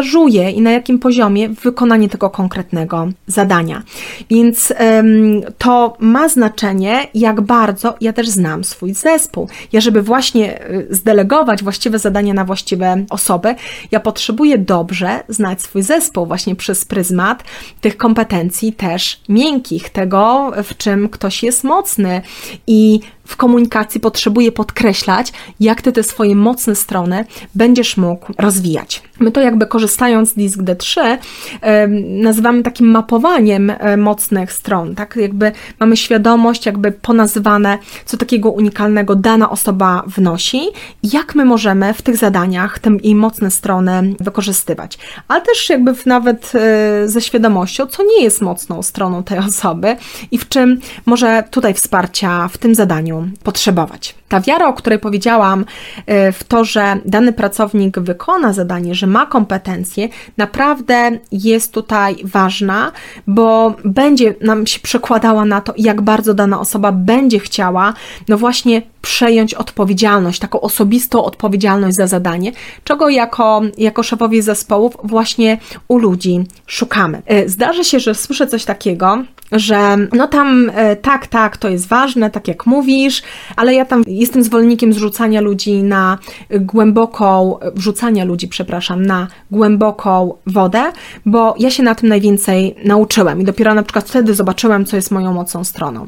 i 0.52 0.62
na 0.62 0.72
jakim 0.72 1.00
poziomie 1.00 1.50
w 1.50 1.60
wykonanie 1.60 2.10
tego 2.10 2.30
konkretnego 2.30 3.08
zadania. 3.28 3.84
Więc 4.30 4.74
ym, 5.00 5.42
to 5.58 5.98
ma 6.00 6.30
znaczenie, 6.30 7.08
jak 7.14 7.42
bardzo 7.42 7.96
ja 8.02 8.14
też 8.14 8.30
znam 8.30 8.64
swój 8.64 8.94
zespół. 8.94 9.50
Ja, 9.72 9.82
żeby 9.82 10.02
właśnie 10.02 10.70
y, 10.72 10.88
zdelegować 10.90 11.64
właściwe 11.64 12.00
zadania 12.00 12.34
na 12.34 12.46
właściwe 12.46 13.06
osoby, 13.10 13.56
ja 13.92 14.00
potrzebuję 14.00 14.58
dobrze 14.58 15.24
znać 15.30 15.62
swój 15.62 15.82
zespół 15.82 16.26
właśnie 16.26 16.56
przez 16.56 16.86
pryzmat 16.86 17.44
tych 17.82 17.98
kompetencji 17.98 18.74
też 18.74 19.22
miękkich, 19.30 19.90
tego, 19.90 20.52
w 20.64 20.78
czym 20.78 21.10
ktoś 21.10 21.44
jest 21.44 21.64
mocny 21.64 22.22
i 22.68 23.00
w 23.30 23.36
komunikacji 23.36 24.02
potrzebuje 24.02 24.52
podkreślać, 24.52 25.34
jak 25.60 25.82
ty 25.82 25.92
te 25.92 26.04
swoje 26.04 26.36
mocne 26.36 26.76
strony 26.76 27.26
będziesz 27.56 27.98
mógł 27.98 28.34
rozwijać. 28.38 29.02
My 29.20 29.32
to 29.32 29.42
jakby 29.42 29.68
korzystając 29.68 30.30
z 30.30 30.34
Disk 30.34 30.60
D3 30.60 31.18
nazywamy 32.00 32.64
takim 32.64 32.88
mapowaniem 32.88 33.70
e, 33.70 33.98
mocnych 33.98 34.54
stron, 34.54 34.96
tak? 34.96 35.16
Jakby 35.16 35.52
mamy 35.80 35.98
świadomość, 35.98 36.66
jakby 36.66 36.92
ponazywane, 36.92 37.78
co 38.06 38.18
takiego 38.18 38.52
unikalnego 38.52 39.16
dana 39.16 39.50
osoba 39.50 40.04
wnosi 40.08 40.62
i 41.04 41.10
jak 41.14 41.36
my 41.36 41.46
możemy 41.46 41.94
w 41.94 42.02
tych 42.02 42.18
zadaniach 42.18 42.80
te 42.80 42.98
jej 43.04 43.16
mocne 43.16 43.52
strony 43.52 44.16
wykorzystywać. 44.20 44.98
Ale 45.28 45.42
też 45.42 45.70
jakby 45.70 45.94
nawet 46.06 46.52
e, 46.56 47.08
ze 47.08 47.22
świadomością, 47.22 47.86
co 47.86 48.04
nie 48.04 48.24
jest 48.24 48.42
mocną 48.42 48.84
stroną 48.84 49.24
tej 49.24 49.38
osoby 49.38 49.98
i 50.32 50.38
w 50.38 50.50
czym 50.50 50.80
może 51.06 51.44
tutaj 51.52 51.74
wsparcia 51.74 52.48
w 52.48 52.58
tym 52.58 52.76
zadaniu 52.76 53.19
potrzebować. 53.44 54.16
Ta 54.30 54.42
wiara, 54.42 54.68
o 54.68 54.74
której 54.74 55.00
powiedziałam, 55.00 55.62
y, 55.62 56.32
w 56.32 56.44
to, 56.44 56.66
że 56.66 56.98
dany 57.06 57.34
pracownik 57.34 58.00
wykona 58.00 58.54
zadanie, 58.54 58.96
że 58.96 59.08
ma 59.08 59.26
kompetencje, 59.26 60.10
naprawdę 60.38 61.12
jest 61.32 61.74
tutaj 61.74 62.16
ważna, 62.24 62.92
bo 63.28 63.76
będzie 63.86 64.36
nam 64.42 64.68
się 64.68 64.80
przekładała 64.80 65.46
na 65.46 65.62
to, 65.62 65.74
jak 65.78 66.02
bardzo 66.02 66.34
dana 66.34 66.60
osoba 66.60 66.92
będzie 66.92 67.40
chciała, 67.40 67.94
no 68.28 68.38
właśnie 68.38 68.82
przejąć 69.02 69.54
odpowiedzialność, 69.54 70.40
taką 70.40 70.62
osobistą 70.62 71.24
odpowiedzialność 71.24 71.96
za 71.96 72.08
zadanie, 72.08 72.52
czego 72.84 73.10
jako, 73.10 73.62
jako 73.78 74.04
szefowie 74.04 74.44
zespołów 74.44 74.98
właśnie 75.04 75.58
u 75.88 75.98
ludzi 75.98 76.44
szukamy. 76.68 77.22
Y, 77.32 77.50
zdarzy 77.50 77.84
się, 77.84 78.00
że 78.00 78.16
słyszę 78.16 78.48
coś 78.48 78.66
takiego, 78.66 79.24
że 79.52 79.98
no 80.14 80.28
tam 80.28 80.70
y, 80.70 80.96
tak, 80.96 81.28
tak, 81.28 81.58
to 81.58 81.70
jest 81.70 81.88
ważne, 81.88 82.30
tak 82.30 82.48
jak 82.48 82.66
mówisz, 82.66 83.22
ale 83.56 83.74
ja 83.74 83.86
tam 83.86 84.04
jestem 84.20 84.44
zwolennikiem 84.44 84.94
zrzucania 84.94 85.42
ludzi 85.42 85.84
na 85.84 86.18
głęboką, 86.52 87.60
wrzucania 87.76 88.26
ludzi, 88.26 88.48
przepraszam, 88.48 89.06
na 89.06 89.28
głęboką 89.52 90.34
wodę, 90.48 90.92
bo 91.26 91.56
ja 91.60 91.70
się 91.72 91.84
na 91.84 91.96
tym 91.96 92.10
najwięcej 92.10 92.76
nauczyłem 92.86 93.42
i 93.42 93.44
dopiero 93.44 93.74
na 93.74 93.84
przykład 93.84 94.10
wtedy 94.10 94.34
zobaczyłem, 94.34 94.86
co 94.86 94.96
jest 94.96 95.12
moją 95.12 95.34
mocną 95.34 95.64
stroną. 95.64 96.08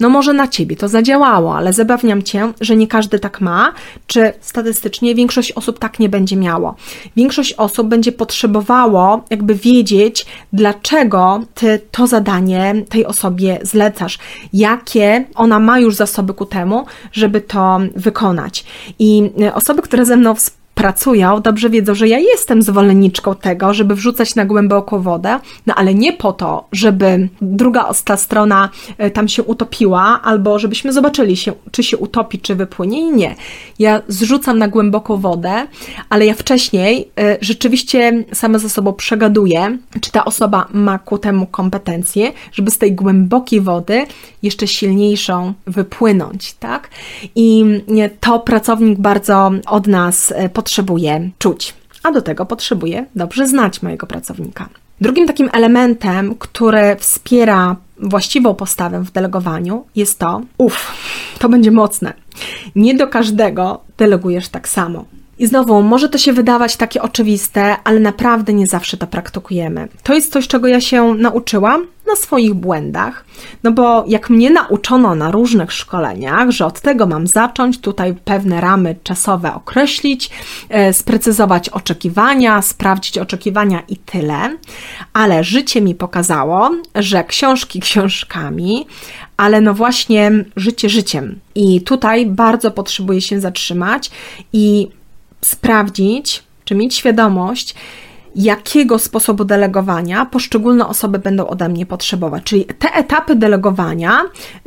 No 0.00 0.08
może 0.08 0.32
na 0.32 0.48
ciebie 0.48 0.76
to 0.76 0.88
zadziałało, 0.88 1.56
ale 1.56 1.72
zabawniam 1.72 2.22
cię, 2.22 2.52
że 2.60 2.76
nie 2.76 2.86
każdy 2.86 3.18
tak 3.18 3.40
ma, 3.40 3.72
czy 4.06 4.32
statystycznie 4.40 5.14
większość 5.14 5.52
osób 5.52 5.78
tak 5.78 5.98
nie 5.98 6.08
będzie 6.08 6.36
miało. 6.36 6.74
Większość 7.16 7.52
osób 7.52 7.88
będzie 7.88 8.12
potrzebowało 8.12 9.24
jakby 9.30 9.54
wiedzieć, 9.54 10.26
dlaczego 10.52 11.40
ty 11.54 11.80
to 11.90 12.06
zadanie 12.06 12.74
tej 12.88 13.06
osobie 13.06 13.58
zlecasz, 13.62 14.18
jakie 14.52 15.24
ona 15.34 15.58
ma 15.58 15.78
już 15.78 15.94
zasoby 15.94 16.34
ku 16.34 16.46
temu, 16.46 16.86
żeby 17.12 17.40
to 17.40 17.78
wykonać. 17.96 18.64
I 18.98 19.30
osoby, 19.54 19.82
które 19.82 20.04
ze 20.04 20.16
mną 20.16 20.34
współpracują, 20.34 20.57
pracują, 20.78 21.40
dobrze 21.40 21.70
wiedzą, 21.70 21.94
że 21.94 22.08
ja 22.08 22.18
jestem 22.18 22.62
zwolenniczką 22.62 23.34
tego, 23.34 23.74
żeby 23.74 23.94
wrzucać 23.94 24.34
na 24.34 24.44
głęboką 24.44 25.02
wodę, 25.02 25.40
no 25.66 25.74
ale 25.74 25.94
nie 25.94 26.12
po 26.12 26.32
to, 26.32 26.64
żeby 26.72 27.28
druga 27.42 27.90
ta 28.04 28.16
strona 28.16 28.68
e, 28.98 29.10
tam 29.10 29.28
się 29.28 29.42
utopiła, 29.42 30.20
albo 30.22 30.58
żebyśmy 30.58 30.92
zobaczyli 30.92 31.36
się, 31.36 31.52
czy 31.70 31.82
się 31.82 31.96
utopi, 31.96 32.38
czy 32.38 32.54
wypłynie. 32.54 33.12
Nie. 33.12 33.34
Ja 33.78 34.02
zrzucam 34.08 34.58
na 34.58 34.68
głęboką 34.68 35.16
wodę, 35.16 35.66
ale 36.08 36.26
ja 36.26 36.34
wcześniej 36.34 37.10
e, 37.18 37.38
rzeczywiście 37.40 38.24
sama 38.32 38.58
ze 38.58 38.68
sobą 38.68 38.92
przegaduję, 38.92 39.78
czy 40.00 40.12
ta 40.12 40.24
osoba 40.24 40.66
ma 40.72 40.98
ku 40.98 41.18
temu 41.18 41.46
kompetencje, 41.46 42.32
żeby 42.52 42.70
z 42.70 42.78
tej 42.78 42.92
głębokiej 42.92 43.60
wody 43.60 44.06
jeszcze 44.42 44.66
silniejszą 44.66 45.54
wypłynąć, 45.66 46.52
tak? 46.52 46.90
I 47.34 47.64
to 48.20 48.40
pracownik 48.40 48.98
bardzo 48.98 49.50
od 49.66 49.86
nas 49.86 50.34
potrzebuje 50.52 50.67
potrzebuję 50.68 51.30
czuć, 51.38 51.74
a 52.02 52.12
do 52.12 52.22
tego 52.22 52.46
potrzebuję 52.46 53.06
dobrze 53.14 53.48
znać 53.48 53.82
mojego 53.82 54.06
pracownika. 54.06 54.68
Drugim 55.00 55.26
takim 55.26 55.50
elementem, 55.52 56.34
który 56.34 56.96
wspiera 56.98 57.76
właściwą 57.98 58.54
postawę 58.54 59.00
w 59.00 59.10
delegowaniu, 59.10 59.84
jest 59.96 60.18
to, 60.18 60.40
uff, 60.58 60.92
to 61.38 61.48
będzie 61.48 61.70
mocne. 61.70 62.12
Nie 62.74 62.94
do 62.94 63.06
każdego 63.06 63.80
delegujesz 63.98 64.48
tak 64.48 64.68
samo. 64.68 65.04
I 65.38 65.46
znowu, 65.46 65.82
może 65.82 66.08
to 66.08 66.18
się 66.18 66.32
wydawać 66.32 66.76
takie 66.76 67.02
oczywiste, 67.02 67.76
ale 67.84 68.00
naprawdę 68.00 68.52
nie 68.52 68.66
zawsze 68.66 68.96
to 68.96 69.06
praktykujemy. 69.06 69.88
To 70.02 70.14
jest 70.14 70.32
coś, 70.32 70.48
czego 70.48 70.68
ja 70.68 70.80
się 70.80 71.14
nauczyłam 71.14 71.86
na 72.08 72.16
swoich 72.16 72.54
błędach, 72.54 73.24
no 73.62 73.72
bo 73.72 74.04
jak 74.06 74.30
mnie 74.30 74.50
nauczono 74.50 75.14
na 75.14 75.30
różnych 75.30 75.72
szkoleniach, 75.72 76.50
że 76.50 76.66
od 76.66 76.80
tego 76.80 77.06
mam 77.06 77.26
zacząć, 77.26 77.80
tutaj 77.80 78.14
pewne 78.24 78.60
ramy 78.60 78.96
czasowe 79.02 79.54
określić, 79.54 80.30
e, 80.68 80.92
sprecyzować 80.92 81.68
oczekiwania, 81.68 82.62
sprawdzić 82.62 83.18
oczekiwania 83.18 83.82
i 83.88 83.96
tyle, 83.96 84.56
ale 85.12 85.44
życie 85.44 85.80
mi 85.80 85.94
pokazało, 85.94 86.70
że 86.94 87.24
książki 87.24 87.80
książkami, 87.88 88.86
ale 89.36 89.60
no 89.60 89.74
właśnie 89.74 90.44
życie 90.56 90.88
życiem. 90.88 91.38
I 91.54 91.80
tutaj 91.80 92.26
bardzo 92.26 92.70
potrzebuję 92.70 93.20
się 93.20 93.40
zatrzymać 93.40 94.10
i 94.52 94.88
sprawdzić, 95.40 96.42
czy 96.64 96.74
mieć 96.74 96.94
świadomość, 96.94 97.74
jakiego 98.38 98.98
sposobu 98.98 99.44
delegowania 99.44 100.26
poszczególne 100.26 100.86
osoby 100.86 101.18
będą 101.18 101.46
ode 101.46 101.68
mnie 101.68 101.86
potrzebować. 101.86 102.42
Czyli 102.44 102.64
te 102.64 102.94
etapy 102.94 103.36
delegowania, 103.36 104.20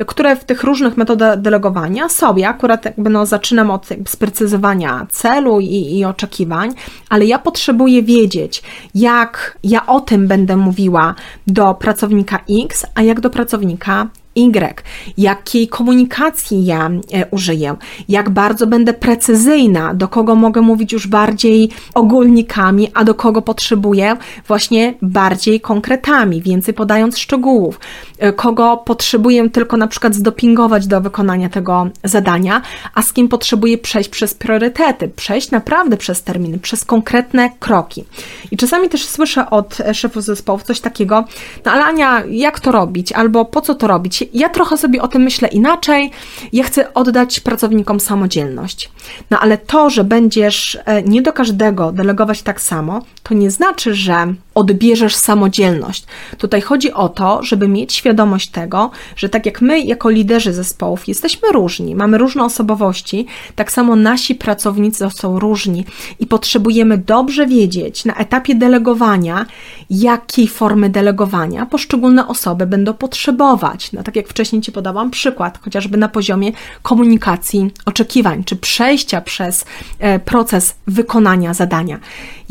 które 0.06 0.36
w 0.36 0.44
tych 0.44 0.62
różnych 0.62 0.96
metodach 0.96 1.40
delegowania 1.40 2.08
są, 2.08 2.36
ja 2.36 2.48
akurat 2.48 2.84
jakby 2.84 3.10
no, 3.10 3.26
zaczynam 3.26 3.70
od 3.70 3.88
sprecyzowania 4.06 5.06
celu 5.10 5.60
i, 5.60 5.98
i 5.98 6.04
oczekiwań, 6.04 6.74
ale 7.08 7.24
ja 7.24 7.38
potrzebuję 7.38 8.02
wiedzieć, 8.02 8.62
jak 8.94 9.58
ja 9.64 9.86
o 9.86 10.00
tym 10.00 10.28
będę 10.28 10.56
mówiła 10.56 11.14
do 11.46 11.74
pracownika 11.74 12.38
X, 12.64 12.86
a 12.94 13.02
jak 13.02 13.20
do 13.20 13.30
pracownika 13.30 14.06
Y, 14.36 14.82
jakiej 15.18 15.68
komunikacji 15.68 16.64
ja 16.64 16.90
e, 17.12 17.26
użyję, 17.30 17.76
jak 18.08 18.30
bardzo 18.30 18.66
będę 18.66 18.94
precyzyjna, 18.94 19.94
do 19.94 20.08
kogo 20.08 20.34
mogę 20.34 20.60
mówić 20.60 20.92
już 20.92 21.06
bardziej 21.06 21.70
ogólnikami, 21.94 22.90
a 22.94 23.04
do 23.04 23.14
kogo 23.14 23.42
potrzebuję? 23.42 24.16
Właśnie 24.48 24.94
bardziej 25.02 25.60
konkretami, 25.60 26.42
więcej 26.42 26.74
podając 26.74 27.18
szczegółów, 27.18 27.80
e, 28.18 28.32
kogo 28.32 28.76
potrzebuję 28.76 29.50
tylko 29.50 29.76
na 29.76 29.86
przykład 29.86 30.14
zdopingować 30.14 30.86
do 30.86 31.00
wykonania 31.00 31.48
tego 31.48 31.88
zadania, 32.04 32.62
a 32.94 33.02
z 33.02 33.12
kim 33.12 33.28
potrzebuję 33.28 33.78
przejść 33.78 34.08
przez 34.08 34.34
priorytety, 34.34 35.08
przejść 35.08 35.50
naprawdę 35.50 35.96
przez 35.96 36.22
terminy, 36.22 36.58
przez 36.58 36.84
konkretne 36.84 37.50
kroki. 37.58 38.04
I 38.50 38.56
czasami 38.56 38.88
też 38.88 39.04
słyszę 39.04 39.50
od 39.50 39.78
szefów 39.92 40.24
zespołów 40.24 40.62
coś 40.62 40.80
takiego, 40.80 41.24
no 41.64 41.72
ale 41.72 41.84
Ania, 41.84 42.22
jak 42.30 42.60
to 42.60 42.72
robić, 42.72 43.12
albo 43.12 43.44
po 43.44 43.60
co 43.60 43.74
to 43.74 43.86
robić? 43.86 44.21
Ja 44.34 44.48
trochę 44.48 44.76
sobie 44.76 45.02
o 45.02 45.08
tym 45.08 45.22
myślę 45.22 45.48
inaczej. 45.48 46.10
Ja 46.52 46.64
chcę 46.64 46.94
oddać 46.94 47.40
pracownikom 47.40 48.00
samodzielność. 48.00 48.90
No 49.30 49.38
ale 49.38 49.58
to, 49.58 49.90
że 49.90 50.04
będziesz 50.04 50.78
e, 50.84 51.02
nie 51.02 51.22
do 51.22 51.32
każdego 51.32 51.92
delegować 51.92 52.42
tak 52.42 52.60
samo, 52.60 53.02
to 53.22 53.34
nie 53.34 53.50
znaczy, 53.50 53.94
że 53.94 54.34
odbierzesz 54.54 55.16
samodzielność. 55.16 56.06
Tutaj 56.38 56.60
chodzi 56.60 56.92
o 56.92 57.08
to, 57.08 57.42
żeby 57.42 57.68
mieć 57.68 57.92
świadomość 57.92 58.50
tego, 58.50 58.90
że 59.16 59.28
tak 59.28 59.46
jak 59.46 59.60
my, 59.60 59.80
jako 59.80 60.10
liderzy 60.10 60.52
zespołów, 60.52 61.08
jesteśmy 61.08 61.48
różni, 61.52 61.94
mamy 61.94 62.18
różne 62.18 62.44
osobowości, 62.44 63.26
tak 63.54 63.72
samo 63.72 63.96
nasi 63.96 64.34
pracownicy 64.34 65.10
są 65.10 65.38
różni 65.38 65.84
i 66.20 66.26
potrzebujemy 66.26 66.98
dobrze 66.98 67.46
wiedzieć 67.46 68.04
na 68.04 68.14
etapie 68.14 68.54
delegowania, 68.54 69.46
jakiej 69.90 70.48
formy 70.48 70.90
delegowania 70.90 71.66
poszczególne 71.66 72.28
osoby 72.28 72.66
będą 72.66 72.94
potrzebować. 72.94 73.92
No 73.92 74.02
tak 74.02 74.16
jak 74.16 74.28
wcześniej 74.28 74.62
Ci 74.62 74.72
podałam 74.72 75.10
przykład, 75.10 75.58
chociażby 75.64 75.98
na 75.98 76.08
poziomie 76.08 76.52
komunikacji 76.82 77.70
oczekiwań, 77.86 78.44
czy 78.44 78.56
przejścia 78.56 79.20
przez 79.20 79.64
e, 79.98 80.18
proces 80.18 80.74
wykonania 80.86 81.54
zadania. 81.54 81.98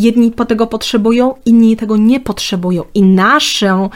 Jedni 0.01 0.31
po 0.31 0.45
tego 0.45 0.67
potrzebują, 0.67 1.33
inni 1.45 1.77
tego 1.77 1.97
nie 1.97 2.19
potrzebują 2.19 2.83
i 2.93 3.03
naszą, 3.03 3.89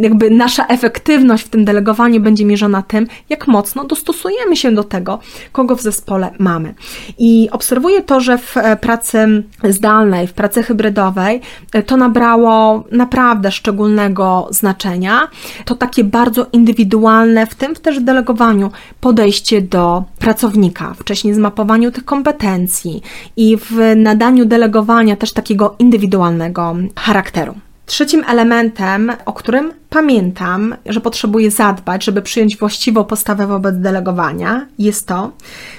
jakby 0.00 0.30
nasza 0.30 0.66
efektywność 0.66 1.44
w 1.44 1.48
tym 1.48 1.64
delegowaniu 1.64 2.20
będzie 2.20 2.44
mierzona 2.44 2.82
tym, 2.82 3.06
jak 3.28 3.48
mocno 3.48 3.84
dostosujemy 3.84 4.56
się 4.56 4.72
do 4.72 4.84
tego, 4.84 5.18
kogo 5.52 5.76
w 5.76 5.82
zespole 5.82 6.30
mamy. 6.38 6.74
I 7.18 7.48
obserwuję 7.52 8.02
to, 8.02 8.20
że 8.20 8.38
w 8.38 8.56
e, 8.56 8.76
pracy 8.76 9.42
zdalnej, 9.64 10.26
w 10.26 10.32
pracy 10.32 10.62
hybrydowej 10.62 11.40
e, 11.72 11.82
to 11.82 11.96
nabrało 11.96 12.84
naprawdę 12.92 13.52
szczególnego 13.52 14.48
znaczenia. 14.50 15.28
To 15.64 15.74
takie 15.74 16.04
bardzo 16.04 16.46
indywidualne, 16.52 17.46
w 17.46 17.54
tym 17.54 17.74
też 17.74 18.00
w 18.00 18.04
delegowaniu, 18.04 18.70
podejście 19.00 19.62
do 19.62 20.04
pracownika, 20.18 20.94
wcześniej 20.94 21.34
zmapowaniu 21.34 21.90
tych 21.90 22.04
kompetencji 22.04 23.02
i 23.36 23.56
w 23.56 23.96
nadaniu 23.96 24.44
delegowania 24.70 25.16
też 25.16 25.32
takiego 25.32 25.74
indywidualnego 25.78 26.76
charakteru. 26.96 27.54
Trzecim 27.86 28.24
elementem, 28.28 29.12
o 29.24 29.32
którym 29.32 29.72
pamiętam, 29.88 30.74
że 30.86 31.00
potrzebuję 31.00 31.50
zadbać, 31.50 32.04
żeby 32.04 32.22
przyjąć 32.22 32.56
właściwą 32.56 33.04
postawę 33.04 33.46
wobec 33.46 33.76
delegowania, 33.78 34.66
jest 34.78 35.06
to, 35.06 35.32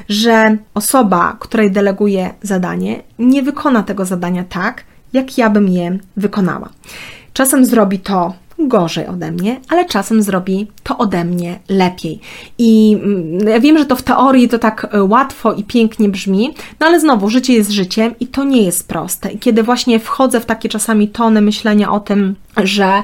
że 0.09 0.57
osoba, 0.73 1.37
której 1.39 1.71
deleguję 1.71 2.33
zadanie, 2.41 3.03
nie 3.19 3.43
wykona 3.43 3.83
tego 3.83 4.05
zadania 4.05 4.43
tak, 4.43 4.83
jak 5.13 5.37
ja 5.37 5.49
bym 5.49 5.67
je 5.67 5.97
wykonała. 6.17 6.69
Czasem 7.33 7.65
zrobi 7.65 7.99
to 7.99 8.33
gorzej 8.67 9.07
ode 9.07 9.31
mnie, 9.31 9.59
ale 9.69 9.85
czasem 9.85 10.21
zrobi 10.21 10.67
to 10.83 10.97
ode 10.97 11.25
mnie 11.25 11.59
lepiej. 11.69 12.19
I 12.57 12.99
mm, 13.03 13.47
ja 13.47 13.59
wiem, 13.59 13.77
że 13.77 13.85
to 13.85 13.95
w 13.95 14.01
teorii 14.01 14.49
to 14.49 14.59
tak 14.59 14.87
e, 14.91 15.03
łatwo 15.03 15.53
i 15.53 15.63
pięknie 15.63 16.09
brzmi, 16.09 16.53
no 16.79 16.87
ale 16.87 16.99
znowu, 16.99 17.29
życie 17.29 17.53
jest 17.53 17.71
życiem 17.71 18.15
i 18.19 18.27
to 18.27 18.43
nie 18.43 18.63
jest 18.63 18.87
proste. 18.87 19.31
I 19.31 19.39
kiedy 19.39 19.63
właśnie 19.63 19.99
wchodzę 19.99 20.39
w 20.39 20.45
takie 20.45 20.69
czasami 20.69 21.07
tony 21.07 21.41
myślenia 21.41 21.91
o 21.91 21.99
tym, 21.99 22.35
że 22.57 23.03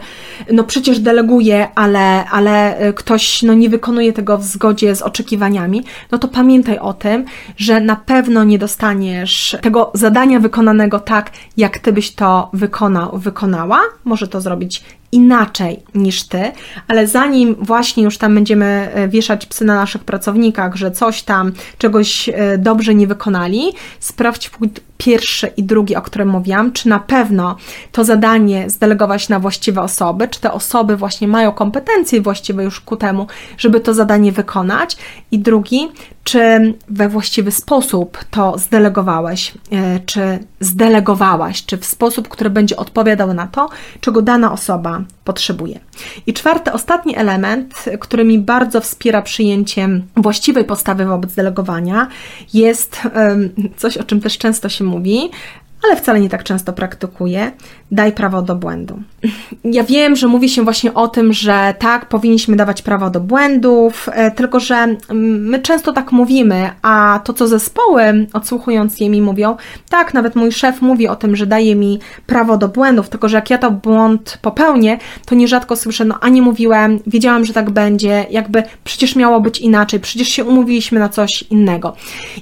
no 0.51 0.63
przecież 0.63 0.99
deleguję, 0.99 1.67
ale, 1.75 2.25
ale 2.25 2.77
e, 2.77 2.93
ktoś 2.93 3.43
no 3.43 3.53
nie 3.53 3.69
wykonuje 3.69 4.13
tego 4.13 4.37
w 4.37 4.43
zgodzie 4.43 4.95
z 4.95 5.01
oczekiwaniami, 5.01 5.83
no 6.11 6.17
to 6.17 6.27
pamiętaj 6.27 6.79
o 6.79 6.93
tym, 6.93 7.25
że 7.57 7.81
na 7.81 7.95
pewno 7.95 8.43
nie 8.43 8.59
dostaniesz 8.59 9.57
tego 9.61 9.91
zadania 9.93 10.39
wykonanego 10.39 10.99
tak, 10.99 11.31
jak 11.57 11.79
ty 11.79 11.93
byś 11.93 12.11
to 12.11 12.49
wykonał, 12.53 13.17
wykonała. 13.17 13.79
Może 14.03 14.27
to 14.27 14.41
zrobić 14.41 14.83
inaczej 15.11 15.83
niż 15.95 16.23
ty, 16.23 16.51
ale 16.87 17.07
zanim 17.07 17.55
właśnie 17.59 18.03
już 18.03 18.17
tam 18.17 18.35
będziemy 18.35 18.65
e, 18.93 19.07
wieszać 19.07 19.45
psy 19.45 19.65
na 19.65 19.75
naszych 19.75 20.03
pracownikach, 20.03 20.75
że 20.75 20.91
coś 20.91 21.23
tam, 21.23 21.51
czegoś 21.77 22.29
e, 22.29 22.57
dobrze 22.57 22.95
nie 22.95 23.07
wykonali, 23.07 23.73
sprawdź 23.99 24.51
pierwszy 24.97 25.47
i 25.47 25.63
drugi, 25.63 25.95
o 25.95 26.01
którym 26.01 26.29
mówiłam, 26.29 26.71
czy 26.71 26.89
na 26.89 26.99
pewno 26.99 27.55
to 27.91 28.03
zadanie 28.03 28.69
zdelegować 28.69 29.29
na 29.29 29.39
właściwe 29.39 29.81
osoby, 29.81 30.27
czy 30.27 30.41
te 30.41 30.51
osoby 30.51 30.97
właśnie 30.97 31.27
mają 31.27 31.51
kompetencje 31.51 32.21
właściwe 32.21 32.63
już 32.63 32.81
ku 32.81 32.95
temu, 32.95 33.27
żeby 33.57 33.79
to 33.79 33.93
zadanie 33.93 34.31
wykonać, 34.31 34.97
i 35.31 35.39
drugi, 35.39 35.87
czy 36.23 36.73
we 36.89 37.09
właściwy 37.09 37.51
sposób 37.51 38.17
to 38.31 38.57
zdelegowałeś, 38.57 39.53
e, 39.71 39.99
czy 39.99 40.39
zdelegowałaś, 40.59 41.65
czy 41.65 41.77
w 41.77 41.85
sposób, 41.85 42.27
który 42.27 42.49
będzie 42.49 42.77
odpowiadał 42.77 43.33
na 43.33 43.47
to, 43.47 43.69
czego 44.01 44.21
dana 44.21 44.51
osoba 44.51 45.01
potrzebuje. 45.23 45.79
I 46.27 46.33
czwarty, 46.33 46.71
ostatni 46.71 47.17
element, 47.17 47.85
który 47.99 48.23
mi 48.23 48.39
bardzo 48.39 48.81
wspiera 48.81 49.21
przyjęciem 49.21 50.03
właściwej 50.15 50.65
postawy 50.65 51.05
wobec 51.05 51.35
delegowania, 51.35 52.07
jest 52.53 53.01
coś, 53.77 53.97
o 53.97 54.03
czym 54.03 54.21
też 54.21 54.37
często 54.37 54.69
się 54.69 54.83
mówi, 54.87 55.29
ale 55.83 55.95
wcale 55.95 56.19
nie 56.19 56.29
tak 56.29 56.43
często 56.43 56.73
praktykuję, 56.73 57.51
daj 57.91 58.11
prawo 58.11 58.41
do 58.41 58.55
błędu. 58.55 58.99
Ja 59.63 59.83
wiem, 59.83 60.15
że 60.15 60.27
mówi 60.27 60.49
się 60.49 60.63
właśnie 60.63 60.93
o 60.93 61.07
tym, 61.07 61.33
że 61.33 61.75
tak, 61.79 62.05
powinniśmy 62.05 62.55
dawać 62.55 62.81
prawo 62.81 63.09
do 63.09 63.19
błędów, 63.19 64.09
e, 64.11 64.31
tylko 64.31 64.59
że 64.59 64.75
mm, 64.75 64.97
my 65.49 65.59
często 65.59 65.93
tak 65.93 66.11
mówimy, 66.11 66.69
a 66.81 67.19
to, 67.23 67.33
co 67.33 67.47
zespoły, 67.47 68.27
odsłuchując 68.33 68.99
je 68.99 69.09
mi 69.09 69.21
mówią, 69.21 69.55
tak, 69.89 70.13
nawet 70.13 70.35
mój 70.35 70.51
szef 70.51 70.81
mówi 70.81 71.07
o 71.07 71.15
tym, 71.15 71.35
że 71.35 71.45
daje 71.45 71.75
mi 71.75 71.99
prawo 72.25 72.57
do 72.57 72.67
błędów, 72.67 73.09
tylko 73.09 73.29
że 73.29 73.37
jak 73.37 73.49
ja 73.49 73.57
to 73.57 73.71
błąd 73.71 74.39
popełnię, 74.41 74.97
to 75.25 75.35
nierzadko 75.35 75.75
słyszę, 75.75 76.05
no 76.05 76.15
a 76.21 76.29
nie 76.29 76.41
mówiłem, 76.41 76.99
wiedziałam, 77.07 77.45
że 77.45 77.53
tak 77.53 77.69
będzie, 77.69 78.25
jakby 78.29 78.63
przecież 78.83 79.15
miało 79.15 79.41
być 79.41 79.59
inaczej, 79.59 79.99
przecież 79.99 80.27
się 80.27 80.43
umówiliśmy 80.43 80.99
na 80.99 81.09
coś 81.09 81.43
innego. 81.43 81.95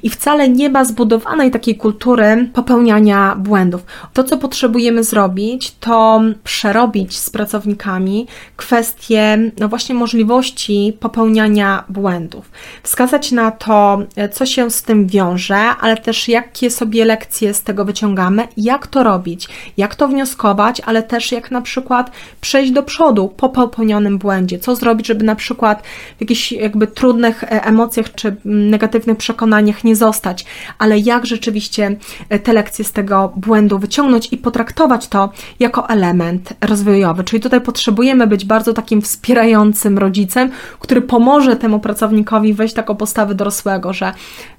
I 0.04 0.10
wcale 0.10 0.50
nie 0.50 0.70
ma 0.70 0.86
zbudowanej 0.86 1.52
takiej 1.52 1.76
kultury 1.76 2.50
popełniania 2.54 3.25
błędów. 3.36 3.86
To, 4.14 4.24
co 4.24 4.38
potrzebujemy 4.38 5.04
zrobić, 5.04 5.76
to 5.80 6.22
przerobić 6.44 7.18
z 7.18 7.30
pracownikami 7.30 8.28
kwestię, 8.56 9.52
no 9.60 9.68
właśnie 9.68 9.96
możliwości 9.96 10.98
popełniania 11.00 11.84
błędów. 11.90 12.52
Wskazać 12.84 13.32
na 13.32 13.52
to, 13.52 14.00
co 14.32 14.46
się 14.46 14.72
z 14.72 14.84
tym 14.84 15.08
wiąże, 15.08 15.58
ale 15.58 15.98
też 15.98 16.28
jakie 16.28 16.72
sobie 16.72 17.06
lekcje 17.06 17.54
z 17.54 17.64
tego 17.64 17.86
wyciągamy, 17.86 18.48
jak 18.58 18.88
to 18.88 19.04
robić, 19.04 19.48
jak 19.78 19.96
to 19.96 20.08
wnioskować, 20.08 20.82
ale 20.86 21.04
też 21.04 21.32
jak 21.32 21.52
na 21.52 21.62
przykład 21.62 22.12
przejść 22.42 22.72
do 22.72 22.84
przodu 22.84 23.34
po 23.38 23.50
popełnionym 23.50 24.18
błędzie, 24.18 24.60
co 24.60 24.76
zrobić, 24.76 25.08
żeby 25.08 25.26
na 25.26 25.36
przykład 25.36 25.84
w 26.18 26.22
jakichś 26.22 26.52
jakby 26.52 26.88
trudnych 26.88 27.44
e, 27.44 27.48
emocjach 27.66 28.16
czy 28.16 28.36
negatywnych 28.46 29.18
przekonaniach 29.18 29.84
nie 29.84 29.96
zostać, 29.96 30.46
ale 30.78 31.00
jak 31.00 31.26
rzeczywiście 31.26 31.96
e, 32.30 32.40
te 32.40 32.54
lekcje 32.54 32.86
z 32.86 32.92
tego 32.92 33.15
błędu 33.36 33.80
wyciągnąć 33.80 34.34
i 34.34 34.38
potraktować 34.38 35.08
to 35.08 35.30
jako 35.60 35.90
element 35.90 36.54
rozwojowy. 36.62 37.24
Czyli 37.24 37.42
tutaj 37.42 37.62
potrzebujemy 37.62 38.28
być 38.28 38.46
bardzo 38.46 38.74
takim 38.74 39.02
wspierającym 39.02 39.98
rodzicem, 39.98 40.50
który 40.80 41.02
pomoże 41.02 41.56
temu 41.56 41.80
pracownikowi 41.80 42.54
wejść 42.54 42.74
taką 42.74 42.96
postawę 42.96 43.36
dorosłego, 43.36 43.94
że 43.94 44.14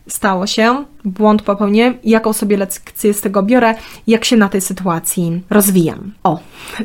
stało 0.09 0.47
się, 0.47 0.85
błąd 1.07 1.43
popełnię, 1.43 1.95
jaką 2.05 2.33
sobie 2.33 2.57
lekcję 2.57 3.15
z 3.15 3.21
tego 3.21 3.43
biorę, 3.43 3.75
jak 4.07 4.25
się 4.25 4.37
na 4.37 4.49
tej 4.49 4.61
sytuacji 4.61 5.43
rozwijam. 5.51 6.13
O, 6.25 6.39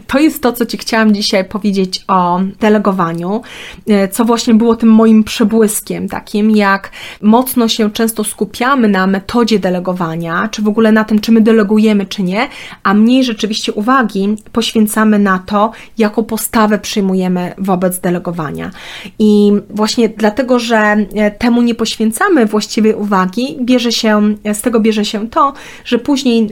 to 0.07 0.19
jest 0.19 0.43
to, 0.43 0.53
co 0.53 0.65
Ci 0.65 0.77
chciałam 0.77 1.13
dzisiaj 1.13 1.45
powiedzieć 1.45 2.03
o 2.07 2.39
delegowaniu, 2.59 3.41
e, 3.87 4.07
co 4.07 4.25
właśnie 4.25 4.53
było 4.53 4.75
tym 4.75 4.89
moim 4.89 5.23
przebłyskiem, 5.23 6.09
takim 6.09 6.51
jak 6.51 6.91
mocno 7.21 7.67
się 7.67 7.91
często 7.91 8.23
skupiamy 8.23 8.87
na 8.87 9.07
metodzie 9.07 9.59
delegowania, 9.59 10.47
czy 10.51 10.61
w 10.61 10.67
ogóle 10.67 10.91
na 10.91 11.03
tym, 11.03 11.19
czy 11.19 11.31
my 11.31 11.41
delegujemy, 11.41 12.05
czy 12.05 12.23
nie, 12.23 12.47
a 12.83 12.93
mniej 12.93 13.23
rzeczywiście 13.23 13.73
uwagi 13.73 14.35
poświęcamy 14.51 15.19
na 15.19 15.39
to, 15.39 15.71
jaką 15.97 16.23
postawę 16.23 16.79
przyjmujemy 16.79 17.53
wobec 17.57 17.99
delegowania. 17.99 18.71
I 19.19 19.51
właśnie 19.69 20.09
dlatego, 20.09 20.59
że 20.59 20.77
e, 20.77 21.31
temu 21.31 21.61
nie 21.61 21.75
poświęcamy 21.75 22.45
właściwej 22.45 22.93
uwagi, 22.93 23.10
bierze 23.61 23.91
się, 23.91 24.35
z 24.53 24.61
tego 24.61 24.79
bierze 24.79 25.05
się 25.05 25.29
to, 25.29 25.53
że 25.85 25.99
później 25.99 26.49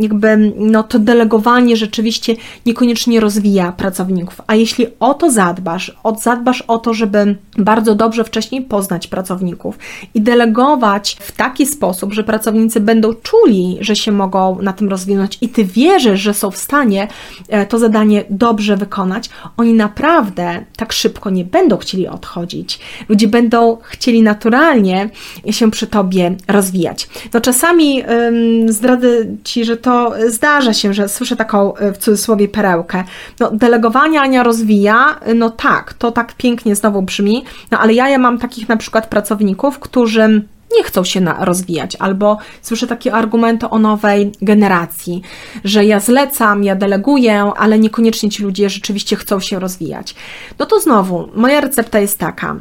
jakby 0.00 0.52
no, 0.56 0.82
to 0.82 0.98
delegowanie 0.98 1.76
rzeczywiście 1.76 2.36
niekoniecznie 2.66 3.20
rozwija 3.20 3.72
pracowników. 3.72 4.40
A 4.46 4.54
jeśli 4.54 4.86
o 5.00 5.14
to 5.14 5.30
zadbasz, 5.30 5.96
zadbasz 6.22 6.62
o 6.62 6.78
to, 6.78 6.94
żeby 6.94 7.36
bardzo 7.58 7.94
dobrze 7.94 8.24
wcześniej 8.24 8.62
poznać 8.62 9.06
pracowników 9.06 9.78
i 10.14 10.20
delegować 10.20 11.16
w 11.20 11.32
taki 11.32 11.66
sposób, 11.66 12.12
że 12.12 12.24
pracownicy 12.24 12.80
będą 12.80 13.14
czuli, 13.14 13.78
że 13.80 13.96
się 13.96 14.12
mogą 14.12 14.62
na 14.62 14.72
tym 14.72 14.88
rozwinąć 14.88 15.38
i 15.40 15.48
ty 15.48 15.64
wierzysz, 15.64 16.20
że 16.20 16.34
są 16.34 16.50
w 16.50 16.56
stanie 16.56 17.08
e, 17.48 17.66
to 17.66 17.78
zadanie 17.78 18.24
dobrze 18.30 18.76
wykonać, 18.76 19.30
oni 19.56 19.74
naprawdę 19.74 20.64
tak 20.76 20.92
szybko 20.92 21.30
nie 21.30 21.44
będą 21.44 21.76
chcieli 21.76 22.08
odchodzić. 22.08 22.78
Ludzie 23.08 23.28
będą 23.28 23.78
chcieli 23.82 24.22
naturalnie 24.22 25.10
się 25.50 25.70
przy 25.70 25.86
tobie 25.86 25.99
rozwijać. 26.48 27.08
No 27.34 27.40
czasami 27.40 28.02
ym, 28.02 28.72
zdradzę 28.72 29.08
Ci, 29.44 29.64
że 29.64 29.76
to 29.76 30.12
zdarza 30.28 30.72
się, 30.72 30.94
że 30.94 31.08
słyszę 31.08 31.36
taką 31.36 31.76
e, 31.76 31.92
w 31.92 31.98
cudzysłowie 31.98 32.48
perełkę. 32.48 33.04
No 33.40 33.50
delegowanie 33.50 34.20
Ania 34.20 34.42
rozwija, 34.42 35.20
no 35.34 35.50
tak, 35.50 35.92
to 35.92 36.12
tak 36.12 36.34
pięknie 36.34 36.76
znowu 36.76 37.02
brzmi, 37.02 37.44
no 37.70 37.78
ale 37.78 37.94
ja, 37.94 38.08
ja 38.08 38.18
mam 38.18 38.38
takich 38.38 38.68
na 38.68 38.76
przykład 38.76 39.06
pracowników, 39.06 39.78
którzy 39.78 40.42
nie 40.76 40.84
chcą 40.84 41.04
się 41.04 41.20
na, 41.20 41.44
rozwijać, 41.44 41.96
albo 41.96 42.38
słyszę 42.62 42.86
takie 42.86 43.12
argumenty 43.12 43.68
o 43.68 43.78
nowej 43.78 44.32
generacji, 44.42 45.22
że 45.64 45.84
ja 45.84 46.00
zlecam, 46.00 46.64
ja 46.64 46.76
deleguję, 46.76 47.52
ale 47.56 47.78
niekoniecznie 47.78 48.30
ci 48.30 48.42
ludzie 48.42 48.70
rzeczywiście 48.70 49.16
chcą 49.16 49.40
się 49.40 49.58
rozwijać. 49.58 50.14
No 50.58 50.66
to 50.66 50.80
znowu, 50.80 51.28
moja 51.34 51.60
recepta 51.60 51.98
jest 51.98 52.18
taka. 52.18 52.56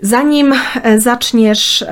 Zanim 0.00 0.54
e, 0.82 1.00
zaczniesz 1.00 1.84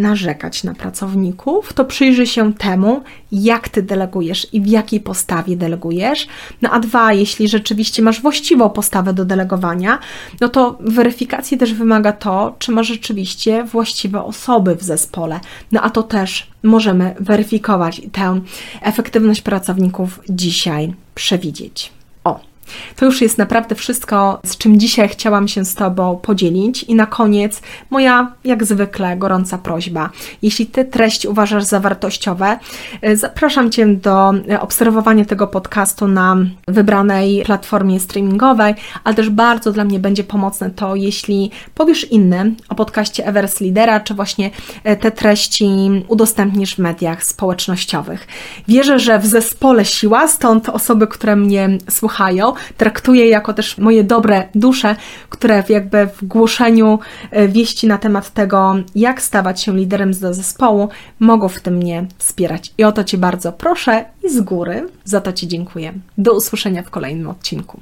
narzekać 0.00 0.64
na 0.64 0.74
pracowników, 0.74 1.72
to 1.72 1.84
przyjrzyj 1.84 2.26
się 2.26 2.54
temu, 2.54 3.02
jak 3.32 3.68
ty 3.68 3.82
delegujesz 3.82 4.46
i 4.52 4.60
w 4.60 4.66
jakiej 4.66 5.00
postawie 5.00 5.56
delegujesz. 5.56 6.26
No 6.62 6.70
a 6.70 6.80
dwa, 6.80 7.12
jeśli 7.12 7.48
rzeczywiście 7.48 8.02
masz 8.02 8.20
właściwą 8.20 8.70
postawę 8.70 9.14
do 9.14 9.24
delegowania, 9.24 9.98
no 10.40 10.48
to 10.48 10.78
weryfikacji 10.80 11.58
też 11.58 11.74
wymaga 11.74 12.12
to, 12.12 12.56
czy 12.58 12.72
masz 12.72 12.86
rzeczywiście 12.86 13.64
właściwe 13.64 14.24
osoby 14.24 14.76
w 14.76 14.82
zespole. 14.82 15.40
No 15.72 15.80
a 15.80 15.90
to 15.90 16.02
też 16.02 16.46
możemy 16.62 17.14
weryfikować 17.20 18.02
tę 18.12 18.40
efektywność 18.82 19.40
pracowników 19.40 20.20
dzisiaj 20.28 20.94
przewidzieć. 21.14 21.92
To 22.96 23.04
już 23.04 23.20
jest 23.20 23.38
naprawdę 23.38 23.74
wszystko, 23.74 24.40
z 24.44 24.56
czym 24.56 24.80
dzisiaj 24.80 25.08
chciałam 25.08 25.48
się 25.48 25.64
z 25.64 25.74
Tobą 25.74 26.16
podzielić. 26.22 26.82
I 26.82 26.94
na 26.94 27.06
koniec 27.06 27.62
moja, 27.90 28.32
jak 28.44 28.64
zwykle, 28.64 29.16
gorąca 29.16 29.58
prośba. 29.58 30.10
Jeśli 30.42 30.66
Ty 30.66 30.84
treści 30.84 31.28
uważasz 31.28 31.64
za 31.64 31.80
wartościowe, 31.80 32.58
e, 33.02 33.16
zapraszam 33.16 33.70
Cię 33.70 33.86
do 33.86 34.32
e, 34.50 34.60
obserwowania 34.60 35.24
tego 35.24 35.46
podcastu 35.46 36.08
na 36.08 36.36
wybranej 36.68 37.42
platformie 37.44 38.00
streamingowej, 38.00 38.74
ale 39.04 39.14
też 39.14 39.30
bardzo 39.30 39.72
dla 39.72 39.84
mnie 39.84 39.98
będzie 39.98 40.24
pomocne 40.24 40.70
to, 40.70 40.96
jeśli 40.96 41.50
powiesz 41.74 42.10
innym 42.10 42.56
o 42.68 42.74
podcaście 42.74 43.26
Everest 43.26 43.60
Lidera, 43.60 44.00
czy 44.00 44.14
właśnie 44.14 44.50
e, 44.84 44.96
te 44.96 45.10
treści 45.10 45.68
udostępnisz 46.08 46.74
w 46.74 46.78
mediach 46.78 47.24
społecznościowych. 47.24 48.26
Wierzę, 48.68 48.98
że 48.98 49.18
w 49.18 49.26
zespole 49.26 49.84
siła, 49.84 50.28
stąd 50.28 50.68
osoby, 50.68 51.06
które 51.06 51.36
mnie 51.36 51.68
słuchają, 51.90 52.52
traktuję 52.76 53.28
jako 53.28 53.54
też 53.54 53.78
moje 53.78 54.04
dobre 54.04 54.48
dusze, 54.54 54.96
które 55.28 55.64
jakby 55.68 56.06
w 56.06 56.24
głoszeniu 56.24 56.98
e, 57.30 57.48
wieści 57.48 57.86
na 57.86 57.98
temat 57.98 58.30
tego, 58.30 58.74
jak 58.94 59.22
stawać 59.22 59.62
się 59.62 59.76
liderem 59.76 60.12
do 60.12 60.34
zespołu, 60.34 60.88
mogą 61.18 61.48
w 61.48 61.60
tym 61.60 61.76
mnie 61.76 62.06
wspierać. 62.18 62.74
I 62.78 62.84
o 62.84 62.92
to 62.92 63.04
Cię 63.04 63.18
bardzo 63.18 63.52
proszę 63.52 64.04
i 64.24 64.30
z 64.30 64.40
góry 64.40 64.88
za 65.04 65.20
to 65.20 65.32
Ci 65.32 65.48
dziękuję. 65.48 65.92
Do 66.18 66.34
usłyszenia 66.34 66.82
w 66.82 66.90
kolejnym 66.90 67.28
odcinku. 67.28 67.80